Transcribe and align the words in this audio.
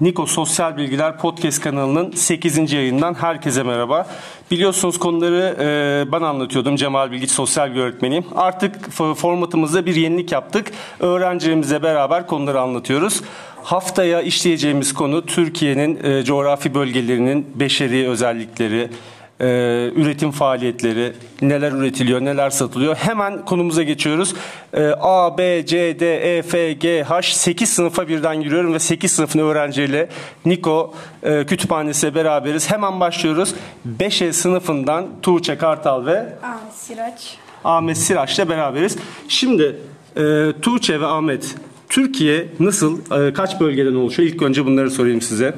Niko 0.00 0.26
Sosyal 0.26 0.76
Bilgiler 0.76 1.18
Podcast 1.18 1.60
kanalının 1.60 2.10
8. 2.10 2.72
yayından 2.72 3.14
herkese 3.14 3.62
merhaba. 3.62 4.06
Biliyorsunuz 4.50 4.98
konuları 4.98 5.56
e, 5.60 6.12
ben 6.12 6.20
anlatıyordum. 6.20 6.76
Cemal 6.76 7.10
Bilgiç 7.10 7.30
sosyal 7.30 7.74
bir 7.74 7.80
öğretmeniyim. 7.80 8.24
Artık 8.36 8.90
formatımızda 8.90 9.86
bir 9.86 9.94
yenilik 9.94 10.32
yaptık. 10.32 10.70
Öğrencilerimizle 11.00 11.82
beraber 11.82 12.26
konuları 12.26 12.60
anlatıyoruz. 12.60 13.22
Haftaya 13.62 14.22
işleyeceğimiz 14.22 14.94
konu 14.94 15.26
Türkiye'nin 15.26 16.04
e, 16.04 16.24
coğrafi 16.24 16.74
bölgelerinin 16.74 17.46
beşeri 17.54 18.08
özellikleri, 18.08 18.90
e, 19.40 19.46
üretim 19.96 20.30
faaliyetleri, 20.30 21.12
neler 21.42 21.72
üretiliyor, 21.72 22.20
neler 22.20 22.50
satılıyor. 22.50 22.96
Hemen 22.96 23.44
konumuza 23.44 23.82
geçiyoruz. 23.82 24.34
E, 24.72 24.86
A, 25.00 25.38
B, 25.38 25.66
C, 25.66 26.00
D, 26.00 26.36
E, 26.38 26.42
F, 26.42 26.72
G, 26.72 27.02
H 27.02 27.22
8 27.22 27.68
sınıfa 27.68 28.08
birden 28.08 28.42
giriyorum 28.42 28.74
ve 28.74 28.78
8 28.78 29.12
sınıfın 29.12 29.38
öğrenciyle 29.38 30.08
Niko 30.46 30.94
e, 31.22 31.46
kütüphanesiyle 31.46 32.14
beraberiz. 32.14 32.70
Hemen 32.70 33.00
başlıyoruz. 33.00 33.54
5E 33.98 34.32
sınıfından 34.32 35.06
Tuğçe 35.22 35.58
Kartal 35.58 36.06
ve 36.06 36.18
Ahmet 36.42 36.74
Siraç. 36.74 37.36
Ahmet 37.64 37.98
Siraç'la 37.98 38.48
beraberiz. 38.48 38.96
Şimdi 39.28 39.76
e, 40.16 40.52
Tuğçe 40.62 41.00
ve 41.00 41.06
Ahmet, 41.06 41.54
Türkiye 41.88 42.48
nasıl, 42.60 42.98
e, 43.28 43.32
kaç 43.32 43.60
bölgeden 43.60 43.94
oluşuyor? 43.94 44.28
İlk 44.28 44.42
önce 44.42 44.66
bunları 44.66 44.90
sorayım 44.90 45.20
size. 45.20 45.54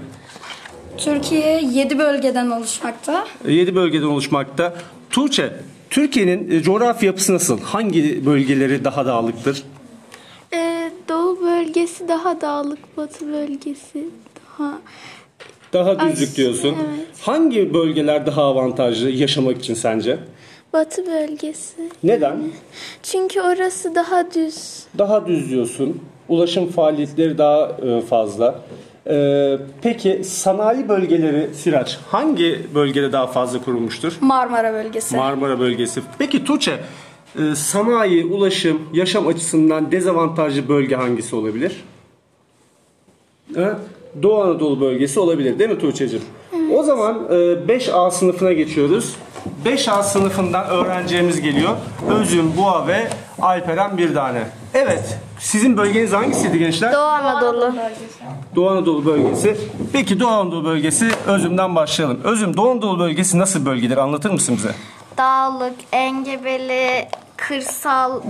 Türkiye 1.05 1.63
7 1.63 1.99
bölgeden 1.99 2.51
oluşmakta. 2.51 3.27
7 3.49 3.75
bölgeden 3.75 4.07
oluşmakta. 4.07 4.75
Tuğçe, 5.11 5.53
Türkiye'nin 5.91 6.51
e, 6.51 6.63
coğrafi 6.63 7.07
yapısı 7.07 7.35
nasıl? 7.35 7.61
Hangi 7.61 8.27
bölgeleri 8.27 8.85
daha 8.85 9.07
dağlıktır? 9.07 9.63
Ee, 10.55 10.91
doğu 11.09 11.41
bölgesi 11.41 12.09
daha 12.09 12.41
dağlık, 12.41 12.97
batı 12.97 13.33
bölgesi 13.33 14.09
daha... 14.59 14.79
Daha 15.73 16.01
düzlük 16.01 16.37
diyorsun. 16.37 16.69
evet. 16.69 17.07
Hangi 17.21 17.75
bölgeler 17.75 18.27
daha 18.27 18.43
avantajlı 18.43 19.11
yaşamak 19.11 19.59
için 19.59 19.75
sence? 19.75 20.19
Batı 20.73 21.07
bölgesi. 21.07 21.91
Neden? 22.03 22.37
Çünkü 23.03 23.41
orası 23.41 23.95
daha 23.95 24.35
düz. 24.35 24.83
Daha 24.99 25.27
düz 25.27 25.51
diyorsun. 25.51 26.01
Ulaşım 26.29 26.71
faaliyetleri 26.71 27.39
daha 27.39 27.77
e, 27.87 28.01
fazla. 28.01 28.61
E, 29.11 29.59
peki 29.83 30.25
sanayi 30.25 30.89
bölgeleri 30.89 31.55
Siraç 31.55 31.99
hangi 32.11 32.67
bölgede 32.75 33.13
daha 33.13 33.27
fazla 33.27 33.63
kurulmuştur? 33.63 34.13
Marmara 34.21 34.73
bölgesi. 34.73 35.17
Marmara 35.17 35.61
bölgesi. 35.61 36.03
Peki 36.19 36.45
Tuğçe, 36.45 36.77
e, 37.39 37.55
sanayi, 37.55 38.25
ulaşım, 38.25 38.83
yaşam 38.93 39.27
açısından 39.27 39.93
dezavantajlı 39.93 40.69
bölge 40.69 40.97
hangisi 40.97 41.37
olabilir? 41.37 41.85
Ha? 43.57 43.79
Doğu 44.23 44.43
Anadolu 44.43 44.81
bölgesi 44.81 45.21
olabilir 45.21 45.59
değil 45.59 45.71
mi 45.71 45.79
Tuğçe'cim? 45.79 46.23
O 46.75 46.83
zaman 46.83 47.15
e, 47.31 47.35
5A 47.35 48.11
sınıfına 48.11 48.53
geçiyoruz. 48.53 49.15
5A 49.65 50.03
sınıfından 50.03 50.67
öğrencilerimiz 50.67 51.41
geliyor. 51.41 51.77
Özüm, 52.21 52.57
Boğa 52.57 52.87
ve 52.87 53.09
Alperen 53.41 53.99
bir 53.99 54.15
tane. 54.15 54.43
Evet, 54.75 55.19
sizin 55.41 55.77
bölgeniz 55.77 56.13
hangisiydi 56.13 56.59
gençler? 56.59 56.93
Doğu 56.93 57.01
Anadolu. 57.05 57.73
Doğu 58.57 58.71
Anadolu 58.71 59.05
bölgesi. 59.05 59.57
Peki 59.93 60.21
Doğu 60.21 60.29
Anadolu 60.29 60.65
bölgesi 60.65 61.09
Özüm'den 61.27 61.77
başlayalım. 61.77 62.21
Özüm, 62.25 62.57
Doğu 62.57 62.71
Anadolu 62.71 62.99
bölgesi 62.99 63.39
nasıl 63.39 63.67
bölgedir 63.67 63.97
anlatır 63.97 64.31
mısın 64.31 64.55
bize? 64.57 64.71
Dağlık, 65.19 65.75
engebeli, 65.93 67.09
kırsal, 67.37 68.21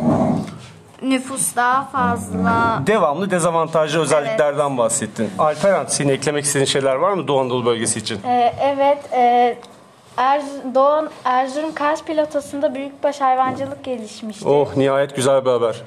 nüfus 1.02 1.56
daha 1.56 1.84
fazla. 1.84 2.82
devamlı 2.86 3.30
dezavantajlı 3.30 4.00
özelliklerden 4.00 4.78
bahsettin. 4.78 5.30
Alperen 5.38 5.86
senin 5.86 6.08
eklemek 6.12 6.44
istediğin 6.44 6.66
şeyler 6.66 6.94
var 6.94 7.12
mı 7.12 7.28
Doğu 7.28 7.40
Anadolu 7.40 7.66
bölgesi 7.66 7.98
için? 7.98 8.18
Ee, 8.26 8.54
evet, 8.62 8.98
e, 9.12 9.56
Erz- 10.16 10.74
Doğu 10.74 11.08
Erzurum 11.24 11.74
Kars 11.74 12.02
Platosu'nda 12.02 12.74
büyükbaş 12.74 13.20
hayvancılık 13.20 13.84
gelişmişti. 13.84 14.48
Oh 14.48 14.76
nihayet 14.76 15.16
güzel 15.16 15.44
bir 15.44 15.50
haber. 15.50 15.82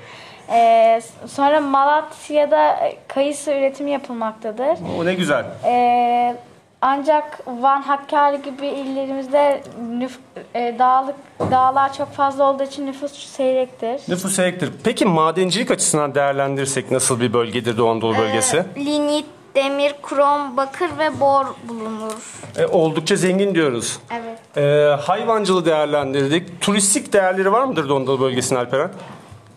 Ee, 0.50 1.02
sonra 1.28 1.62
Malatya'da 1.62 2.80
kayısı 3.08 3.52
üretimi 3.52 3.92
yapılmaktadır. 3.92 4.78
O 5.00 5.06
ne 5.06 5.14
güzel. 5.14 5.46
Ee, 5.66 6.36
ancak 6.81 7.40
Van, 7.48 7.81
Hakkari 7.81 8.42
gibi 8.42 8.68
illerimizde 8.68 9.62
nüf- 9.98 10.46
e, 10.56 10.76
dağlık 10.80 11.16
dağlar 11.52 11.94
çok 11.94 12.12
fazla 12.14 12.44
olduğu 12.44 12.64
için 12.64 12.86
nüfus 12.88 13.12
seyrektir. 13.14 14.02
Nüfus 14.08 14.40
ektir. 14.40 14.72
Peki 14.84 15.06
madencilik 15.06 15.72
açısından 15.72 16.16
değerlendirirsek 16.16 16.92
nasıl 16.92 17.20
bir 17.20 17.34
bölgedir 17.34 17.78
Doğu 17.78 17.90
Anadolu 17.90 18.18
bölgesi? 18.18 18.66
Lignit, 18.78 19.25
demir, 19.56 19.96
krom, 20.04 20.58
bakır 20.58 20.90
ve 21.00 21.20
bor 21.20 21.46
bulunur. 21.70 22.14
E, 22.58 22.66
oldukça 22.66 23.16
zengin 23.16 23.56
diyoruz. 23.56 24.00
Evet. 24.14 24.58
E, 24.58 24.96
hayvancılığı 25.02 25.66
değerlendirdik. 25.66 26.62
Turistik 26.62 27.14
değerleri 27.14 27.52
var 27.52 27.64
mıdır 27.64 27.90
Doğu 27.90 27.98
Anadolu 27.98 28.22
bölgesinin 28.22 28.60
Alperen? 28.60 28.90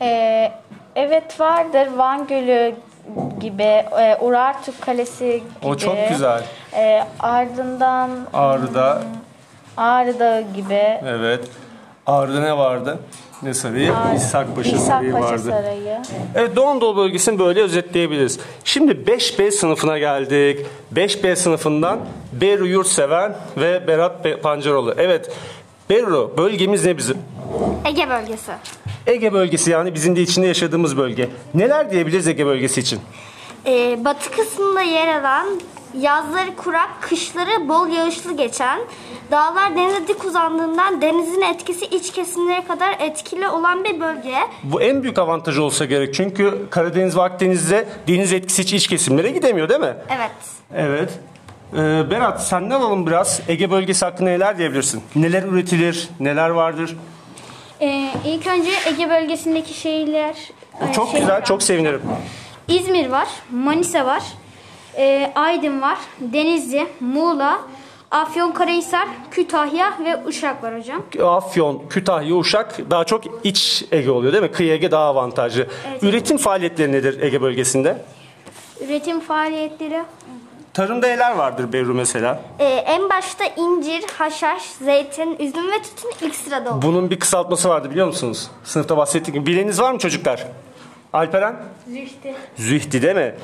Ee, 0.03 0.53
evet 0.97 1.41
vardır 1.41 1.89
Van 1.97 2.27
Gölü 2.27 2.75
gibi, 3.41 3.63
e, 3.63 4.17
Urartu 4.21 4.73
Kalesi 4.81 5.25
gibi. 5.61 5.69
O 5.69 5.77
çok 5.77 6.09
güzel. 6.09 6.43
Ee, 6.77 7.05
ardından 7.21 8.11
Ağrı'da 8.33 9.03
Ağrı 9.77 10.19
Dağı 10.19 10.41
gibi. 10.41 10.99
evet. 11.07 11.45
Ağrı'da 12.07 12.41
ne 12.41 12.57
vardı? 12.59 12.99
Ne 13.43 13.55
sarayı? 13.55 13.93
İshakpaşa 14.17 14.79
Sarayı 14.79 15.09
İshakpaşa 15.09 15.33
vardı. 15.33 15.43
Sarayı. 15.51 15.99
Evet 16.35 16.57
Doğu 16.57 16.67
Anadolu 16.67 16.97
bölgesini 16.97 17.39
böyle 17.39 17.63
özetleyebiliriz. 17.63 18.41
Şimdi 18.65 18.93
5B 18.93 19.51
sınıfına 19.51 19.99
geldik. 19.99 20.67
5B 20.95 21.37
sınıfından 21.37 21.99
Beru 22.33 22.67
Yurtseven 22.67 23.35
ve 23.57 23.87
Berat 23.87 24.25
Be- 24.25 24.41
Pancaroğlu. 24.41 24.95
Evet 24.99 25.31
Beru 25.91 26.35
bölgemiz 26.39 26.85
ne 26.85 26.97
bizim? 26.97 27.19
Ege 27.87 28.09
bölgesi. 28.09 28.53
Ege 29.07 29.33
bölgesi 29.33 29.71
yani 29.71 29.95
bizim 29.95 30.17
de 30.17 30.23
içinde 30.23 30.47
yaşadığımız 30.47 30.97
bölge. 30.97 31.29
Neler 31.55 31.91
diyebiliriz 31.91 32.29
Ege 32.29 32.47
bölgesi 32.47 32.81
için? 32.81 33.01
Ee, 33.67 34.05
batı 34.05 34.31
kısmında 34.31 34.83
yer 34.83 35.21
alan, 35.21 35.47
yazları 36.01 36.57
kurak, 36.57 36.91
kışları 37.01 37.69
bol 37.69 37.89
yağışlı 37.89 38.37
geçen, 38.37 38.81
dağlar 39.31 39.77
denize 39.77 40.09
dik 40.09 40.25
uzandığından 40.25 41.03
denizin 41.03 41.41
etkisi 41.41 41.85
iç 41.85 42.13
kesimlere 42.13 42.65
kadar 42.65 42.97
etkili 43.01 43.49
olan 43.49 43.85
bir 43.85 44.01
bölge. 44.01 44.35
Bu 44.63 44.83
en 44.83 45.03
büyük 45.03 45.19
avantajı 45.19 45.63
olsa 45.63 45.85
gerek. 45.85 46.15
Çünkü 46.15 46.67
Karadeniz 46.71 47.17
ve 47.17 47.23
Akdeniz'de 47.23 47.89
deniz 48.09 48.33
etkisi 48.33 48.63
hiç 48.63 48.73
iç 48.73 48.87
kesimlere 48.87 49.31
gidemiyor 49.31 49.69
değil 49.69 49.81
mi? 49.81 49.95
Evet. 50.17 50.31
Evet. 50.75 51.11
Ee, 51.73 52.11
Berat 52.11 52.47
senden 52.47 52.81
alalım 52.81 53.07
biraz. 53.07 53.41
Ege 53.49 53.71
bölgesi 53.71 54.05
hakkında 54.05 54.31
neler 54.31 54.59
diyebilirsin? 54.59 55.03
Neler 55.17 55.43
üretilir? 55.43 56.09
Neler 56.21 56.51
vardır? 56.51 56.97
Ee, 57.81 58.11
ilk 58.27 58.47
önce 58.47 58.71
Ege 58.87 59.11
bölgesindeki 59.11 59.75
şehirler. 59.75 60.35
e, 60.91 60.93
Çok 60.93 61.07
şehirler 61.09 61.21
güzel, 61.21 61.45
çok 61.45 61.63
sevinirim. 61.63 62.03
İzmir 62.69 63.09
var, 63.11 63.29
Manisa 63.51 64.07
var, 64.07 64.23
e, 64.97 65.33
Aydın 65.35 65.83
var, 65.83 65.99
Denizli, 66.21 66.87
Muğla, 67.01 67.59
Afyonkarahisar, 68.11 69.09
Kütahya 69.31 69.99
ve 70.05 70.17
Uşak 70.27 70.63
var 70.63 70.79
hocam. 70.79 71.03
Afyon, 71.25 71.83
Kütahya, 71.91 72.35
Uşak 72.35 72.91
daha 72.91 73.05
çok 73.05 73.25
iç 73.45 73.85
Ege 73.93 74.11
oluyor 74.11 74.33
değil 74.33 74.43
mi? 74.43 74.53
Kıyı 74.53 74.73
Ege 74.73 74.91
daha 74.91 75.05
avantajlı. 75.05 75.67
Üretim 76.03 76.37
faaliyetleri 76.37 76.93
nedir 76.93 77.23
Ege 77.23 77.43
bölgesinde? 77.43 77.99
Üretim 78.85 79.21
faaliyetleri 79.21 80.03
Tarımda 80.77 81.07
neler 81.07 81.37
vardır 81.37 81.73
Berru 81.73 81.95
mesela? 81.95 82.41
Ee, 82.59 82.65
en 82.65 83.11
başta 83.11 83.45
incir, 83.57 84.05
haşhaş, 84.19 84.63
zeytin, 84.63 85.37
üzüm 85.39 85.73
ve 85.73 85.83
tütün 85.83 86.27
ilk 86.27 86.35
sırada 86.35 86.73
olur. 86.73 86.83
Bunun 86.83 87.11
bir 87.11 87.19
kısaltması 87.19 87.69
vardı 87.69 87.91
biliyor 87.91 88.07
musunuz? 88.07 88.51
Sınıfta 88.65 88.97
bahsettik 88.97 89.35
mi? 89.35 89.47
Bileniniz 89.47 89.81
var 89.81 89.93
mı 89.93 89.99
çocuklar? 89.99 90.47
Alperen? 91.13 91.57
Zühti. 91.89 92.35
Zühti 92.57 93.03
değil 93.03 93.15
mi? 93.17 93.35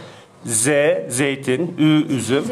Z, 0.45 0.69
zeytin, 1.09 1.75
Ü, 1.79 2.07
üzüm, 2.17 2.45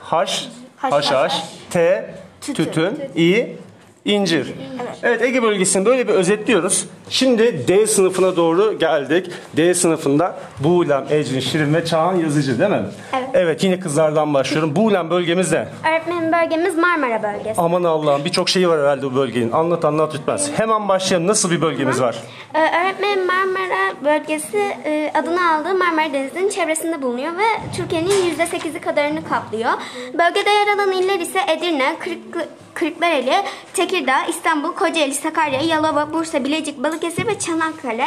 Haş, 0.00 0.48
Haşhaş. 0.76 1.04
haşhaş, 1.10 1.42
T, 1.70 2.14
Tütün. 2.40 2.64
tütün, 2.64 2.98
İ, 3.16 3.56
incir. 4.04 4.54
Evet 5.02 5.22
Ege 5.22 5.42
bölgesini 5.42 5.84
böyle 5.86 6.08
bir 6.08 6.12
özetliyoruz. 6.14 6.86
Şimdi 7.10 7.68
D 7.68 7.86
sınıfına 7.86 8.36
doğru 8.36 8.78
geldik. 8.78 9.30
D 9.56 9.74
sınıfında 9.74 10.36
Buğlem, 10.60 11.04
Ecrin, 11.10 11.40
Şirin 11.40 11.74
ve 11.74 11.84
Çağan 11.84 12.16
Yazıcı 12.16 12.58
değil 12.58 12.70
mi? 12.70 12.82
Evet. 13.12 13.28
Evet 13.34 13.64
yine 13.64 13.80
kızlardan 13.80 14.34
başlıyorum. 14.34 14.76
Buğlem 14.76 15.10
bölgemiz 15.10 15.52
ne? 15.52 15.68
Öğretmenim 15.88 16.32
bölgemiz 16.32 16.78
Marmara 16.78 17.22
bölgesi. 17.22 17.60
Aman 17.60 17.84
Allah'ım 17.84 18.24
birçok 18.24 18.48
şeyi 18.48 18.68
var 18.68 18.80
herhalde 18.80 19.02
bu 19.02 19.14
bölgenin. 19.14 19.52
Anlat 19.52 19.84
anlat 19.84 20.14
lütfen. 20.14 20.38
Hemen 20.56 20.88
başlayalım. 20.88 21.26
Nasıl 21.26 21.50
bir 21.50 21.60
bölgemiz 21.60 22.00
var? 22.00 22.16
Ee, 22.54 22.58
öğretmenim 22.58 23.26
Marmara 23.26 23.94
bölgesi 24.04 24.58
e, 24.84 25.12
adını 25.14 25.50
aldığı 25.52 25.74
Marmara 25.74 26.12
Denizi'nin 26.12 26.48
çevresinde 26.50 27.02
bulunuyor 27.02 27.32
ve 27.32 27.76
Türkiye'nin 27.76 28.34
%8'i 28.38 28.80
kadarını 28.80 29.28
kaplıyor. 29.28 29.70
Bölgede 30.14 30.50
yer 30.50 30.74
alan 30.74 30.92
iller 30.92 31.20
ise 31.20 31.40
Edirne, 31.48 31.96
Kırık, 32.00 32.48
Kırklareli, 32.74 33.34
Tekirdağ, 33.74 34.24
İstanbul, 34.28 34.72
Kocaeli, 34.72 35.14
Sakarya, 35.14 35.60
Yalova, 35.60 36.12
Bursa, 36.12 36.44
Bilecik, 36.44 36.78
Balıkesir 36.96 37.26
ve 37.26 37.38
Çanakkale. 37.38 38.06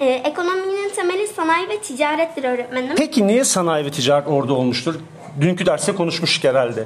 Ee, 0.00 0.06
ekonominin 0.06 0.90
temeli 0.96 1.26
sanayi 1.28 1.68
ve 1.68 1.78
ticarettir 1.78 2.44
öğretmenim. 2.44 2.96
Peki 2.96 3.26
niye 3.26 3.44
sanayi 3.44 3.84
ve 3.84 3.90
ticaret 3.90 4.28
orada 4.28 4.52
olmuştur? 4.54 4.94
dünkü 5.40 5.66
derste 5.66 5.94
konuşmuştuk 5.94 6.44
herhalde. 6.44 6.84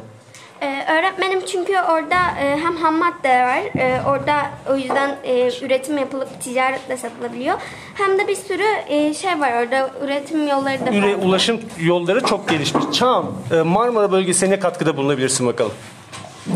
Ee, 0.60 0.84
öğretmenim 0.92 1.40
çünkü 1.46 1.72
orada 1.72 2.40
e, 2.40 2.56
hem 2.62 2.76
ham 2.76 2.94
madde 2.94 3.28
var, 3.28 3.78
e, 3.78 4.02
orada 4.06 4.50
o 4.70 4.76
yüzden 4.76 5.16
e, 5.24 5.50
üretim 5.62 5.98
yapılıp 5.98 6.40
ticaretle 6.40 6.96
satılabiliyor. 6.96 7.58
Hem 7.94 8.18
de 8.18 8.28
bir 8.28 8.36
sürü 8.36 8.66
e, 8.88 9.14
şey 9.14 9.40
var 9.40 9.62
orada, 9.62 9.90
üretim 10.04 10.48
yolları 10.48 10.86
da 10.86 10.90
Üre, 10.90 11.12
farklı. 11.12 11.28
ulaşım 11.28 11.60
yolları 11.80 12.20
çok 12.24 12.48
gelişmiş. 12.48 12.84
Çağım, 12.92 13.34
e, 13.52 13.62
Marmara 13.62 14.12
bölgesine 14.12 14.50
ne 14.50 14.58
katkıda 14.58 14.96
bulunabilirsin 14.96 15.46
bakalım? 15.46 15.72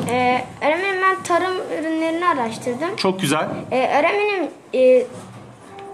Ee, 0.09 0.45
öğretmenim 0.63 1.03
ben 1.03 1.23
tarım 1.23 1.55
ürünlerini 1.81 2.27
araştırdım. 2.29 2.97
Çok 2.97 3.21
güzel. 3.21 3.49
Ee, 3.73 3.99
öğretmenim 3.99 4.51
e, 4.75 5.03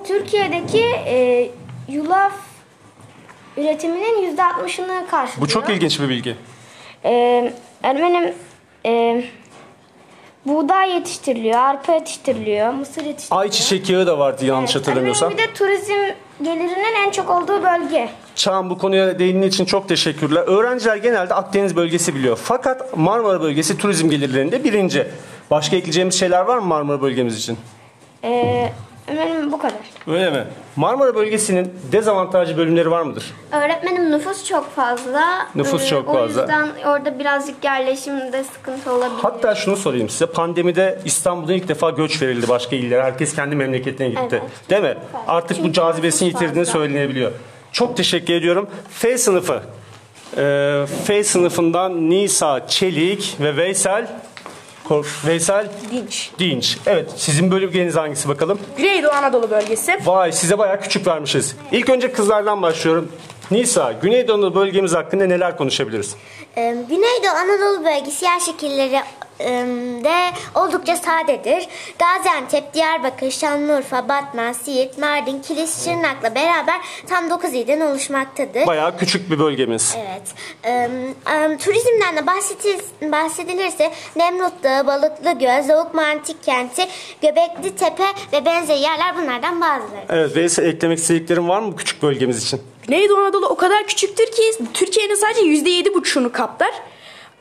Türkiye'deki 0.06 0.84
e, 1.06 1.50
yulaf 1.88 2.32
üretiminin 3.56 4.22
yüzde 4.26 4.44
altmışını 4.44 5.04
karşılıyor. 5.10 5.40
Bu 5.42 5.48
çok 5.48 5.70
ilginç 5.70 6.00
bir 6.00 6.08
bilgi. 6.08 6.36
Ee, 7.04 7.52
öğretmenim 7.84 8.34
e, 8.86 9.24
buğday 10.46 10.90
yetiştiriliyor, 10.94 11.58
arpa 11.58 11.92
yetiştiriliyor, 11.92 12.72
mısır 12.72 13.04
yetiştiriliyor. 13.04 13.42
Ayçiçek 13.42 13.90
yağı 13.90 14.06
da 14.06 14.18
vardı 14.18 14.46
yanlış 14.46 14.74
hatırlamıyorsam. 14.76 15.28
Öğretmenim 15.28 15.48
bir 15.48 15.54
de 15.54 15.58
turizm 15.58 15.92
gelirinin 16.44 17.06
en 17.06 17.10
çok 17.10 17.30
olduğu 17.30 17.62
bölge. 17.62 18.08
Çağan 18.34 18.70
bu 18.70 18.78
konuya 18.78 19.18
değindiğin 19.18 19.48
için 19.48 19.64
çok 19.64 19.88
teşekkürler. 19.88 20.42
Öğrenciler 20.46 20.96
genelde 20.96 21.34
Akdeniz 21.34 21.76
bölgesi 21.76 22.14
biliyor. 22.14 22.38
Fakat 22.42 22.96
Marmara 22.96 23.40
bölgesi 23.40 23.78
turizm 23.78 24.10
gelirlerinde 24.10 24.64
birinci. 24.64 25.08
Başka 25.50 25.76
ekleyeceğimiz 25.76 26.14
şeyler 26.14 26.40
var 26.40 26.58
mı 26.58 26.66
Marmara 26.66 27.02
bölgemiz 27.02 27.38
için? 27.38 27.58
Ee, 28.24 28.72
öğretmenim 29.16 29.52
bu 29.52 29.58
kadar. 29.58 29.74
Öyle 30.06 30.30
mi? 30.30 30.44
Marmara 30.76 31.14
bölgesinin 31.14 31.72
dezavantajlı 31.92 32.56
bölümleri 32.56 32.90
var 32.90 33.02
mıdır? 33.02 33.24
Öğretmenim 33.52 34.10
nüfus 34.12 34.44
çok 34.48 34.70
fazla. 34.76 35.48
Nüfus 35.54 35.82
Ee, 35.82 35.86
çok 35.86 36.08
O 36.08 36.12
fazla. 36.12 36.40
yüzden 36.40 36.68
orada 36.86 37.18
birazcık 37.18 37.64
yerleşimde 37.64 38.44
sıkıntı 38.44 38.92
olabilir. 38.92 39.18
Hatta 39.22 39.54
şunu 39.54 39.76
sorayım 39.76 40.08
size. 40.08 40.26
Pandemide 40.26 40.98
İstanbul'dan 41.04 41.54
ilk 41.54 41.68
defa 41.68 41.90
göç 41.90 42.22
verildi 42.22 42.48
başka 42.48 42.76
illere. 42.76 43.02
Herkes 43.02 43.34
kendi 43.34 43.56
memleketine 43.56 44.08
gitti. 44.08 44.22
Evet. 44.30 44.42
Değil 44.70 44.82
mi? 44.82 44.94
Artık 45.28 45.64
bu 45.64 45.72
cazibesini 45.72 46.28
nüfus 46.28 46.42
yitirdiğini 46.42 46.66
fazla. 46.66 46.78
söylenebiliyor. 46.80 47.32
Çok 47.72 47.96
teşekkür 47.96 48.34
ediyorum. 48.34 48.68
F 48.90 49.18
sınıfı. 49.18 49.62
Ee, 50.36 50.84
F 51.04 51.24
sınıfından 51.24 52.10
Nisa 52.10 52.66
Çelik 52.68 53.36
ve 53.40 53.56
Veysel 53.56 54.06
Veysel 55.26 55.68
Dinç. 55.92 56.30
Dinç. 56.38 56.78
Evet, 56.86 57.10
sizin 57.16 57.50
bölümleriniz 57.50 57.96
hangisi 57.96 58.28
bakalım? 58.28 58.58
Güneydoğu 58.76 59.10
Anadolu 59.10 59.50
bölgesi. 59.50 59.98
Vay, 60.04 60.32
size 60.32 60.58
bayağı 60.58 60.80
küçük 60.80 61.06
vermişiz. 61.06 61.56
İlk 61.72 61.90
önce 61.90 62.12
kızlardan 62.12 62.62
başlıyorum. 62.62 63.12
Nisa, 63.52 63.92
Güneydoğu 63.92 64.54
bölgemiz 64.54 64.94
hakkında 64.94 65.26
neler 65.26 65.56
konuşabiliriz? 65.56 66.16
Ee, 66.56 66.76
Güneydoğu 66.88 67.36
Anadolu 67.36 67.84
bölgesi 67.84 68.24
yer 68.24 68.40
şekilleri 68.40 69.00
e, 69.40 69.50
de 70.04 70.30
oldukça 70.54 70.96
sadedir. 70.96 71.68
Gaziantep, 71.98 72.74
Diyarbakır, 72.74 73.30
Şanlıurfa, 73.30 74.08
Batman, 74.08 74.52
Siirt, 74.52 74.98
Mardin, 74.98 75.42
Kilis, 75.42 75.84
Şırnak'la 75.84 76.34
beraber 76.34 76.80
tam 77.08 77.30
9 77.30 77.54
ilden 77.54 77.80
oluşmaktadır. 77.80 78.66
Bayağı 78.66 78.98
küçük 78.98 79.30
bir 79.30 79.38
bölgemiz. 79.38 79.96
Evet. 79.98 80.22
Ee, 80.64 80.90
em, 81.32 81.58
turizmden 81.58 82.16
de 82.16 82.26
bahsedilirse 83.12 83.92
Nemrut 84.16 84.62
Dağı, 84.62 84.86
Balıklı 84.86 85.32
Göl, 85.32 85.62
Zavukma 85.62 86.02
Antik 86.02 86.42
Kenti, 86.42 86.82
Göbekli 87.22 87.76
Tepe 87.76 88.06
ve 88.32 88.44
benzeri 88.44 88.78
yerler 88.78 89.16
bunlardan 89.16 89.60
bazıları. 89.60 90.04
Evet, 90.08 90.36
Veysel 90.36 90.66
eklemek 90.66 90.98
istediklerin 90.98 91.48
var 91.48 91.60
mı 91.60 91.76
küçük 91.76 92.02
bölgemiz 92.02 92.42
için? 92.42 92.60
Güneydoğu 92.86 93.18
Anadolu 93.18 93.46
o 93.46 93.56
kadar 93.56 93.86
küçüktür 93.86 94.26
ki 94.26 94.42
Türkiye'nin 94.74 95.14
sadece 95.14 95.40
%7,5'unu 95.40 96.32
kaplar. 96.32 96.70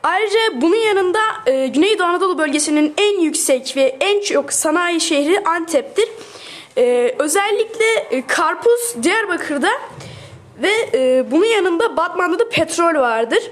Ayrıca 0.03 0.39
bunun 0.61 0.75
yanında 0.75 1.19
e, 1.45 1.67
Güneydoğu 1.67 2.07
Anadolu 2.07 2.37
bölgesinin 2.37 2.93
en 2.97 3.19
yüksek 3.19 3.73
ve 3.77 3.97
en 3.99 4.21
çok 4.21 4.53
sanayi 4.53 5.01
şehri 5.01 5.43
Antep'tir. 5.45 6.09
E, 6.77 7.15
özellikle 7.19 7.85
e, 8.11 8.27
karpuz 8.27 8.95
Diyarbakır'da 9.03 9.69
ve 10.61 10.71
e, 10.93 11.31
bunun 11.31 11.45
yanında 11.45 11.97
Batman'da 11.97 12.39
da 12.39 12.49
petrol 12.49 13.01
vardır. 13.01 13.51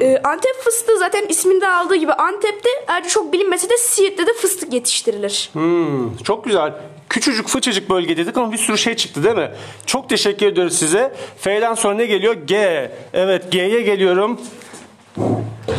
E, 0.00 0.20
Antep 0.24 0.54
fıstığı 0.64 0.98
zaten 0.98 1.26
isminde 1.28 1.68
aldığı 1.68 1.96
gibi 1.96 2.12
Antep'te 2.12 2.68
ayrıca 2.88 3.08
çok 3.08 3.32
bilinmese 3.32 3.70
de 3.70 3.76
Siirt'te 3.76 4.26
de 4.26 4.32
fıstık 4.32 4.72
yetiştirilir. 4.72 5.50
Hmm, 5.52 6.16
çok 6.16 6.44
güzel. 6.44 6.72
Küçücük 7.14 7.48
fıçıcık 7.48 7.90
bölge 7.90 8.16
dedik 8.16 8.36
ama 8.36 8.52
bir 8.52 8.58
sürü 8.58 8.78
şey 8.78 8.94
çıktı 8.96 9.24
değil 9.24 9.34
mi? 9.36 9.50
Çok 9.86 10.08
teşekkür 10.08 10.46
ediyoruz 10.46 10.78
size. 10.78 11.12
F'den 11.40 11.74
sonra 11.74 11.94
ne 11.94 12.06
geliyor? 12.06 12.34
G. 12.34 12.90
Evet 13.12 13.52
G'ye 13.52 13.80
geliyorum. 13.82 14.40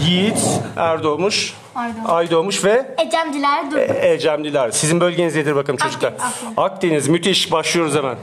Yiğit 0.05 0.37
Erdoğmuş. 0.77 1.53
Aydoğmuş 2.07 2.63
ve 2.65 2.85
Ecemciler 3.07 3.71
dur. 3.71 3.77
E- 3.77 4.13
Ecem 4.13 4.43
Dilar. 4.43 4.71
Sizin 4.71 4.99
bölgeniz 4.99 5.35
nedir 5.35 5.55
bakalım 5.55 5.77
çocuklar? 5.77 6.13
Akdeniz. 6.57 7.07
Müthiş. 7.07 7.51
Başlıyoruz 7.51 7.95
hemen. 7.95 8.15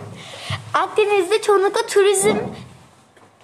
Akdeniz'de 0.75 1.43
çoğunlukla 1.43 1.87
turizm 1.87 2.37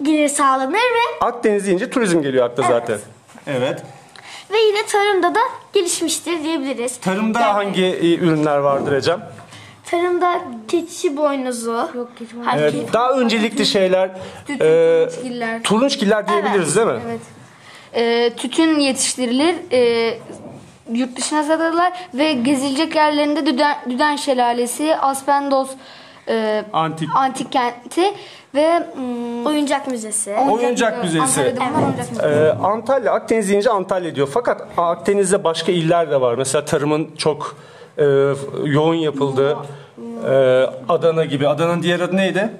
gelir 0.03 0.29
sağlanır 0.29 0.73
ve 0.75 1.25
Akdeniz 1.27 1.67
deyince 1.67 1.91
turizm 1.91 2.23
geliyor 2.23 2.47
akla 2.47 2.63
zaten. 2.63 2.99
Evet. 3.47 3.83
ve 4.53 4.59
yine 4.59 4.87
tarımda 4.87 5.35
da 5.35 5.41
gelişmiştir 5.73 6.45
diyebiliriz. 6.45 7.01
Tarımda 7.01 7.41
Yani 7.41 7.53
hangi 7.53 7.85
e, 7.85 8.15
ürünler 8.15 8.59
vardır 8.59 8.93
Ecem? 8.93 9.31
Tarımda 9.91 10.41
keçi 10.69 11.17
boynuzu. 11.17 11.89
Yok 11.95 12.09
keçi 12.19 12.37
Evet, 12.57 12.75
daha 12.93 13.13
öncelikli 13.13 13.67
şeyler. 13.67 14.11
e, 14.49 15.09
turunçgiller. 15.09 15.63
turunçgiller 15.63 16.29
diyebiliriz 16.29 16.77
değil 16.77 16.87
mi? 16.87 17.01
Evet. 17.09 17.21
Ee, 17.95 18.31
tütün 18.37 18.79
yetiştirilir. 18.79 19.55
Ee, 19.73 20.19
yurt 20.93 21.17
dışına 21.17 21.43
satılırlar 21.43 21.93
ve 22.15 22.33
gezilecek 22.33 22.97
yerlerinde 22.97 23.47
Düden, 23.47 23.77
Düden 23.91 24.17
Şelalesi, 24.17 24.97
Aspendos 24.97 25.71
e, 26.29 26.65
Antik. 26.73 27.09
antik 27.15 27.53
kenti 27.53 28.15
ve 28.55 28.79
mm, 28.97 29.47
Oyuncak 29.47 29.89
müzesi. 29.89 30.37
Oyuncak 30.51 31.05
müzesi. 31.05 31.23
Antalya'da 31.23 31.61
var 31.61 31.83
oyuncak 31.83 32.11
müzesi. 32.11 32.27
Ee, 32.27 32.49
Antalya, 32.63 33.13
Akdeniz 33.13 33.49
deyince 33.49 33.71
Antalya 33.71 34.15
diyor. 34.15 34.29
Fakat 34.35 34.67
Akdeniz'de 34.77 35.45
başka 35.45 35.73
iller 35.73 36.11
de 36.11 36.21
var. 36.21 36.35
Mesela 36.35 36.65
tarımın 36.65 37.11
çok 37.19 37.57
e, 37.99 38.05
yoğun 38.65 38.95
yapıldığı 38.95 39.57
e, 40.29 40.65
Adana 40.89 41.25
gibi. 41.25 41.49
Adana'nın 41.49 41.83
diğer 41.83 42.01
adı 42.01 42.17
neydi? 42.17 42.51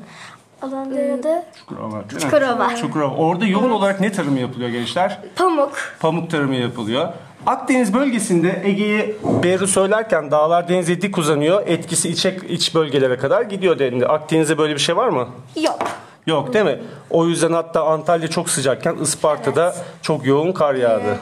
Alanlarda 0.63 1.45
Çukurova. 1.59 2.03
Çukurova. 2.21 2.77
Çukurova. 2.77 3.15
Orada 3.15 3.47
yoğun 3.47 3.71
olarak 3.71 4.01
ne 4.01 4.13
tarımı 4.13 4.39
yapılıyor 4.39 4.71
gençler? 4.71 5.19
pamuk. 5.37 5.73
Pamuk 6.01 6.31
tarımı 6.31 6.55
yapılıyor. 6.55 7.09
Akdeniz 7.47 7.95
bölgesinde 7.95 8.63
Ege'yi 8.65 9.17
Beru 9.43 9.67
söylerken 9.67 10.31
dağlar 10.31 10.69
denize 10.69 11.01
dik 11.03 11.19
uzanıyor. 11.19 11.63
Etkisi 11.67 12.09
iç, 12.09 12.27
iç 12.49 12.75
bölgelere 12.75 13.17
kadar 13.17 13.43
gidiyor 13.43 13.79
denildi. 13.79 14.07
Akdeniz'de 14.07 14.59
böyle 14.59 14.75
bir 14.75 14.81
şey 14.81 14.97
var 14.97 15.09
mı? 15.09 15.29
Yok. 15.63 15.79
Yok 16.27 16.55
değil 16.55 16.65
mi? 16.65 16.79
O 17.11 17.27
yüzden 17.27 17.53
hatta 17.53 17.85
Antalya 17.85 18.29
çok 18.29 18.51
sıcakken 18.51 18.97
Isparta'da 18.97 19.75
çok 20.03 20.27
yoğun 20.27 20.53
kar 20.53 20.75
yağdı. 20.75 21.19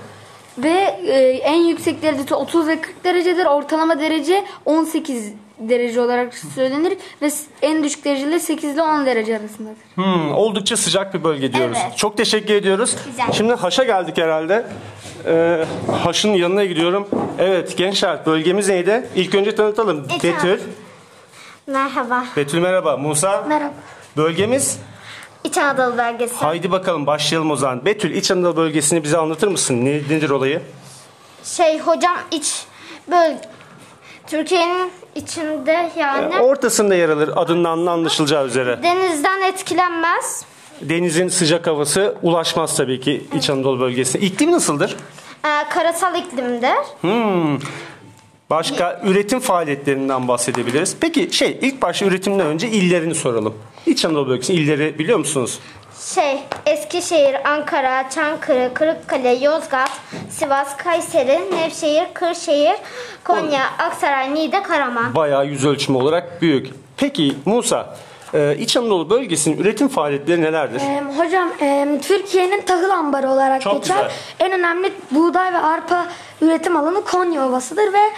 Ve 0.59 0.99
e, 1.07 1.41
en 1.45 1.65
yüksek 1.65 2.03
derecesi 2.03 2.35
30 2.35 2.69
ve 2.69 2.81
40 2.81 3.05
derecedir. 3.05 3.47
Ortalama 3.47 4.01
derece 4.01 4.45
18 4.65 5.33
derece 5.59 6.01
olarak 6.01 6.35
söylenir 6.35 6.99
ve 7.23 7.31
en 7.63 7.85
düşük 7.85 8.05
dereceler 8.05 8.39
8 8.39 8.75
ile 8.75 8.83
10 8.83 9.07
derece 9.07 9.37
arasındadır. 9.39 9.77
Hmm, 9.95 10.33
oldukça 10.35 10.77
sıcak 10.77 11.15
bir 11.15 11.25
bölge 11.25 11.53
diyoruz. 11.53 11.79
Evet. 11.87 11.97
Çok 11.97 12.17
teşekkür 12.17 12.55
ediyoruz. 12.55 12.97
Güzel. 13.07 13.33
Şimdi 13.33 13.55
Haş'a 13.55 13.85
geldik 13.85 14.19
herhalde. 14.19 14.67
Ee, 15.27 15.65
Haş'ın 16.03 16.35
yanına 16.35 16.65
gidiyorum. 16.65 17.09
Evet 17.39 17.77
gençler 17.77 18.27
bölgemiz 18.27 18.69
neydi? 18.69 19.09
İlk 19.17 19.35
önce 19.35 19.55
tanıtalım. 19.55 20.07
Ece. 20.17 20.35
Betül. 20.35 20.61
Merhaba. 21.67 22.25
Betül 22.37 22.59
merhaba. 22.59 22.97
Musa. 22.97 23.45
Merhaba. 23.49 23.75
Bölgemiz? 24.17 24.79
İç 25.47 25.59
Anadolu 25.59 25.99
bölgesi. 25.99 26.35
Haydi 26.35 26.71
bakalım 26.73 27.07
başlayalım 27.07 27.51
o 27.51 27.57
zaman. 27.57 27.85
Betül 27.85 28.15
İç 28.15 28.31
Anadolu 28.31 28.57
bölgesini 28.57 29.05
bize 29.05 29.19
anlatır 29.19 29.49
mısın? 29.49 29.85
Ne, 29.85 29.91
nedir 29.95 30.31
olayı? 30.31 30.63
Şey 31.45 31.79
hocam 31.79 32.17
iç 32.31 32.65
böl 33.11 33.33
Türkiye'nin 34.27 34.93
içinde 35.15 35.91
yani 35.99 36.39
Ortasında 36.39 36.95
yer 36.95 37.09
alır 37.09 37.31
adından 37.37 37.87
anlaşılacağı 37.87 38.47
üzere. 38.47 38.83
denizden 38.83 39.43
etkilenmez. 39.43 40.45
Denizin 40.81 41.29
sıcak 41.29 41.67
havası 41.67 42.15
ulaşmaz 42.23 42.77
tabii 42.77 43.01
ki 43.01 43.27
İç 43.35 43.51
Anadolu 43.51 43.81
bölgesine. 43.81 44.23
İklim 44.23 44.53
nasıldır? 44.53 44.97
Ee, 45.45 45.69
karasal 45.71 46.15
iklimdir. 46.19 46.77
Hmm. 47.01 47.59
Başka 48.51 49.01
üretim 49.05 49.41
faaliyetlerinden 49.41 50.29
bahsedebiliriz. 50.29 50.97
Peki 51.01 51.29
şey 51.33 51.59
ilk 51.63 51.83
başta 51.83 52.07
üretimden 52.07 52.47
önce 52.47 52.69
illerini 52.69 53.15
soralım. 53.15 53.55
İç 53.87 54.05
Anadolu 54.05 54.29
bölgesinin 54.29 54.59
illeri 54.59 54.99
biliyor 54.99 55.19
musunuz? 55.19 55.59
Şey 56.15 56.39
Eskişehir, 56.67 57.51
Ankara, 57.51 58.11
Çankırı, 58.11 58.71
Kırıkkale, 58.75 59.29
Yozgat, 59.35 59.91
Sivas, 60.31 60.77
Kayseri, 60.77 61.41
Nevşehir, 61.57 62.05
Kırşehir, 62.15 62.77
Konya, 63.25 63.63
Aksaray, 63.79 64.35
Niğde, 64.35 64.63
Karaman. 64.63 65.15
Bayağı 65.15 65.47
yüz 65.47 65.65
ölçümü 65.67 65.99
olarak 65.99 66.43
büyük. 66.43 66.67
Peki 66.97 67.35
Musa 67.45 67.97
Ee, 68.35 68.57
İç 68.59 68.77
Anadolu 68.77 69.11
bölgesinin 69.11 69.59
üretim 69.59 69.89
faaliyetleri 69.89 70.43
nelerdir? 70.43 70.81
Ee, 70.81 71.03
hocam 71.19 71.49
e, 71.61 71.99
Türkiye'nin 72.03 72.61
tahıl 72.61 72.91
ambarı 72.91 73.31
olarak 73.31 73.63
Çok 73.63 73.83
geçer. 73.83 73.97
güzel. 73.97 74.11
En 74.41 74.53
önemli 74.59 74.93
buğday 75.11 75.53
ve 75.53 75.59
arpa 75.59 76.07
üretim 76.41 76.77
alanı 76.77 77.05
Konya 77.05 77.49
Ovası'dır 77.49 77.93
ve 77.93 77.99
e, 77.99 78.11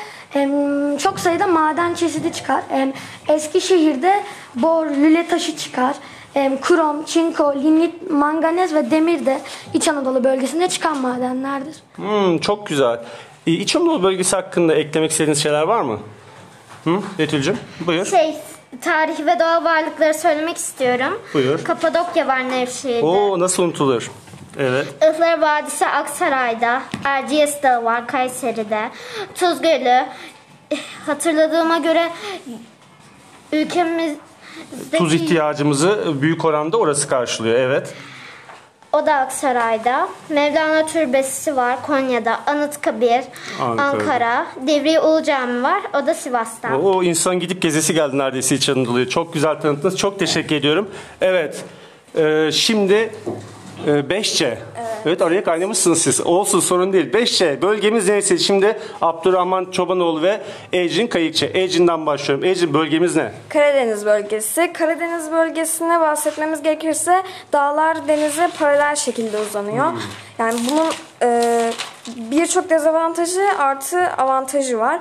çok 0.98 1.20
sayıda 1.20 1.46
maden 1.46 1.94
çeşidi 1.94 2.32
çıkar. 2.32 2.62
E, 2.72 2.92
Eskişehir'de 3.28 4.22
bor, 4.54 4.86
lüle 4.86 5.26
taşı 5.28 5.56
çıkar. 5.56 5.94
E, 6.36 6.58
krom, 6.62 7.04
çinko, 7.04 7.54
lignit, 7.54 8.10
manganez 8.10 8.74
ve 8.74 8.90
demir 8.90 9.26
de 9.26 9.40
İç 9.74 9.88
Anadolu 9.88 10.24
bölgesinde 10.24 10.68
çıkan 10.68 10.98
madenlerdir. 11.00 11.74
Hmm, 11.96 12.38
çok 12.38 12.66
güzel. 12.66 13.00
Ee, 13.46 13.52
İç 13.52 13.76
Anadolu 13.76 14.02
bölgesi 14.02 14.36
hakkında 14.36 14.74
eklemek 14.74 15.10
istediğiniz 15.10 15.42
şeyler 15.42 15.62
var 15.62 15.82
mı? 15.82 15.98
Hı? 16.84 17.00
Betül'cüm 17.18 17.58
buyur. 17.80 18.06
Şey, 18.06 18.36
tarih 18.80 19.26
ve 19.26 19.38
doğal 19.40 19.64
varlıkları 19.64 20.14
söylemek 20.14 20.56
istiyorum. 20.56 21.18
Buyur. 21.34 21.64
Kapadokya 21.64 22.26
var 22.26 22.48
Nevşehir'de. 22.48 23.06
Oo 23.06 23.40
nasıl 23.40 23.62
unutulur? 23.62 24.10
Evet. 24.58 24.86
Ihlar 25.02 25.40
Vadisi 25.40 25.86
Aksaray'da, 25.86 26.82
Erciyes 27.04 27.62
Dağı 27.62 27.84
var 27.84 28.06
Kayseri'de, 28.06 28.90
Tuz 29.34 29.62
Gölü. 29.62 30.06
Hatırladığıma 31.06 31.78
göre 31.78 32.10
ülkemizdeki 33.52 34.18
Tuz 34.98 35.14
ihtiyacımızı 35.14 36.22
büyük 36.22 36.44
oranda 36.44 36.76
orası 36.76 37.08
karşılıyor. 37.08 37.60
Evet. 37.60 37.94
o 38.92 39.06
da 39.06 39.14
Aksaray'da. 39.14 40.08
Mevlana 40.28 40.86
Türbesi 40.86 41.56
var 41.56 41.82
Konya'da, 41.82 42.40
Anıtkabir, 42.46 43.24
Ankara'da. 43.60 43.82
Ankara, 43.82 44.46
Divriği 44.66 45.00
Ulu 45.00 45.22
Cami 45.22 45.62
var. 45.62 45.82
O 46.02 46.06
da 46.06 46.14
Sivas'ta. 46.14 46.78
O 46.78 47.02
insan 47.02 47.40
gidip 47.40 47.62
gezesi 47.62 47.94
geldi 47.94 48.18
neredeyse 48.18 48.54
İç 48.54 48.68
Anadolu'ya. 48.68 49.08
Çok 49.08 49.34
güzel 49.34 49.60
tanıttınız. 49.60 49.96
Çok 49.96 50.18
teşekkür 50.18 50.56
ediyorum. 50.56 50.90
Evet. 51.20 51.64
Ee, 52.16 52.50
şimdi 52.52 53.12
e, 53.86 54.10
Beşçe. 54.10 54.58
Evet. 55.04 55.22
araya 55.22 55.44
kaynamışsınız 55.44 56.02
siz. 56.02 56.20
Olsun 56.20 56.60
sorun 56.60 56.92
değil. 56.92 57.12
Beşçe 57.12 57.62
bölgemiz 57.62 58.08
neresi? 58.08 58.38
Şimdi 58.38 58.78
Abdurrahman 59.02 59.70
Çobanoğlu 59.70 60.22
ve 60.22 60.40
Ecrin 60.72 61.06
Kayıkçı. 61.06 61.50
Ecrin'den 61.54 62.06
başlıyorum. 62.06 62.44
Ecrin 62.44 62.74
bölgemiz 62.74 63.16
ne? 63.16 63.32
Karadeniz 63.48 64.06
bölgesi. 64.06 64.72
Karadeniz 64.72 65.32
bölgesine 65.32 66.00
bahsetmemiz 66.00 66.62
gerekirse 66.62 67.22
dağlar 67.52 68.08
denize 68.08 68.48
paralel 68.58 68.96
şekilde 68.96 69.38
uzanıyor. 69.38 69.92
Yani 70.38 70.60
bunun 70.70 70.90
e, 71.22 71.72
birçok 72.16 72.70
dezavantajı 72.70 73.42
artı 73.58 73.98
avantajı 73.98 74.78
var. 74.78 75.00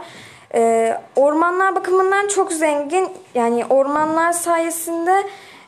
E, 0.56 0.94
ormanlar 1.16 1.76
bakımından 1.76 2.28
çok 2.28 2.52
zengin. 2.52 3.10
Yani 3.36 3.66
ormanlar 3.66 4.32
sayesinde 4.32 5.24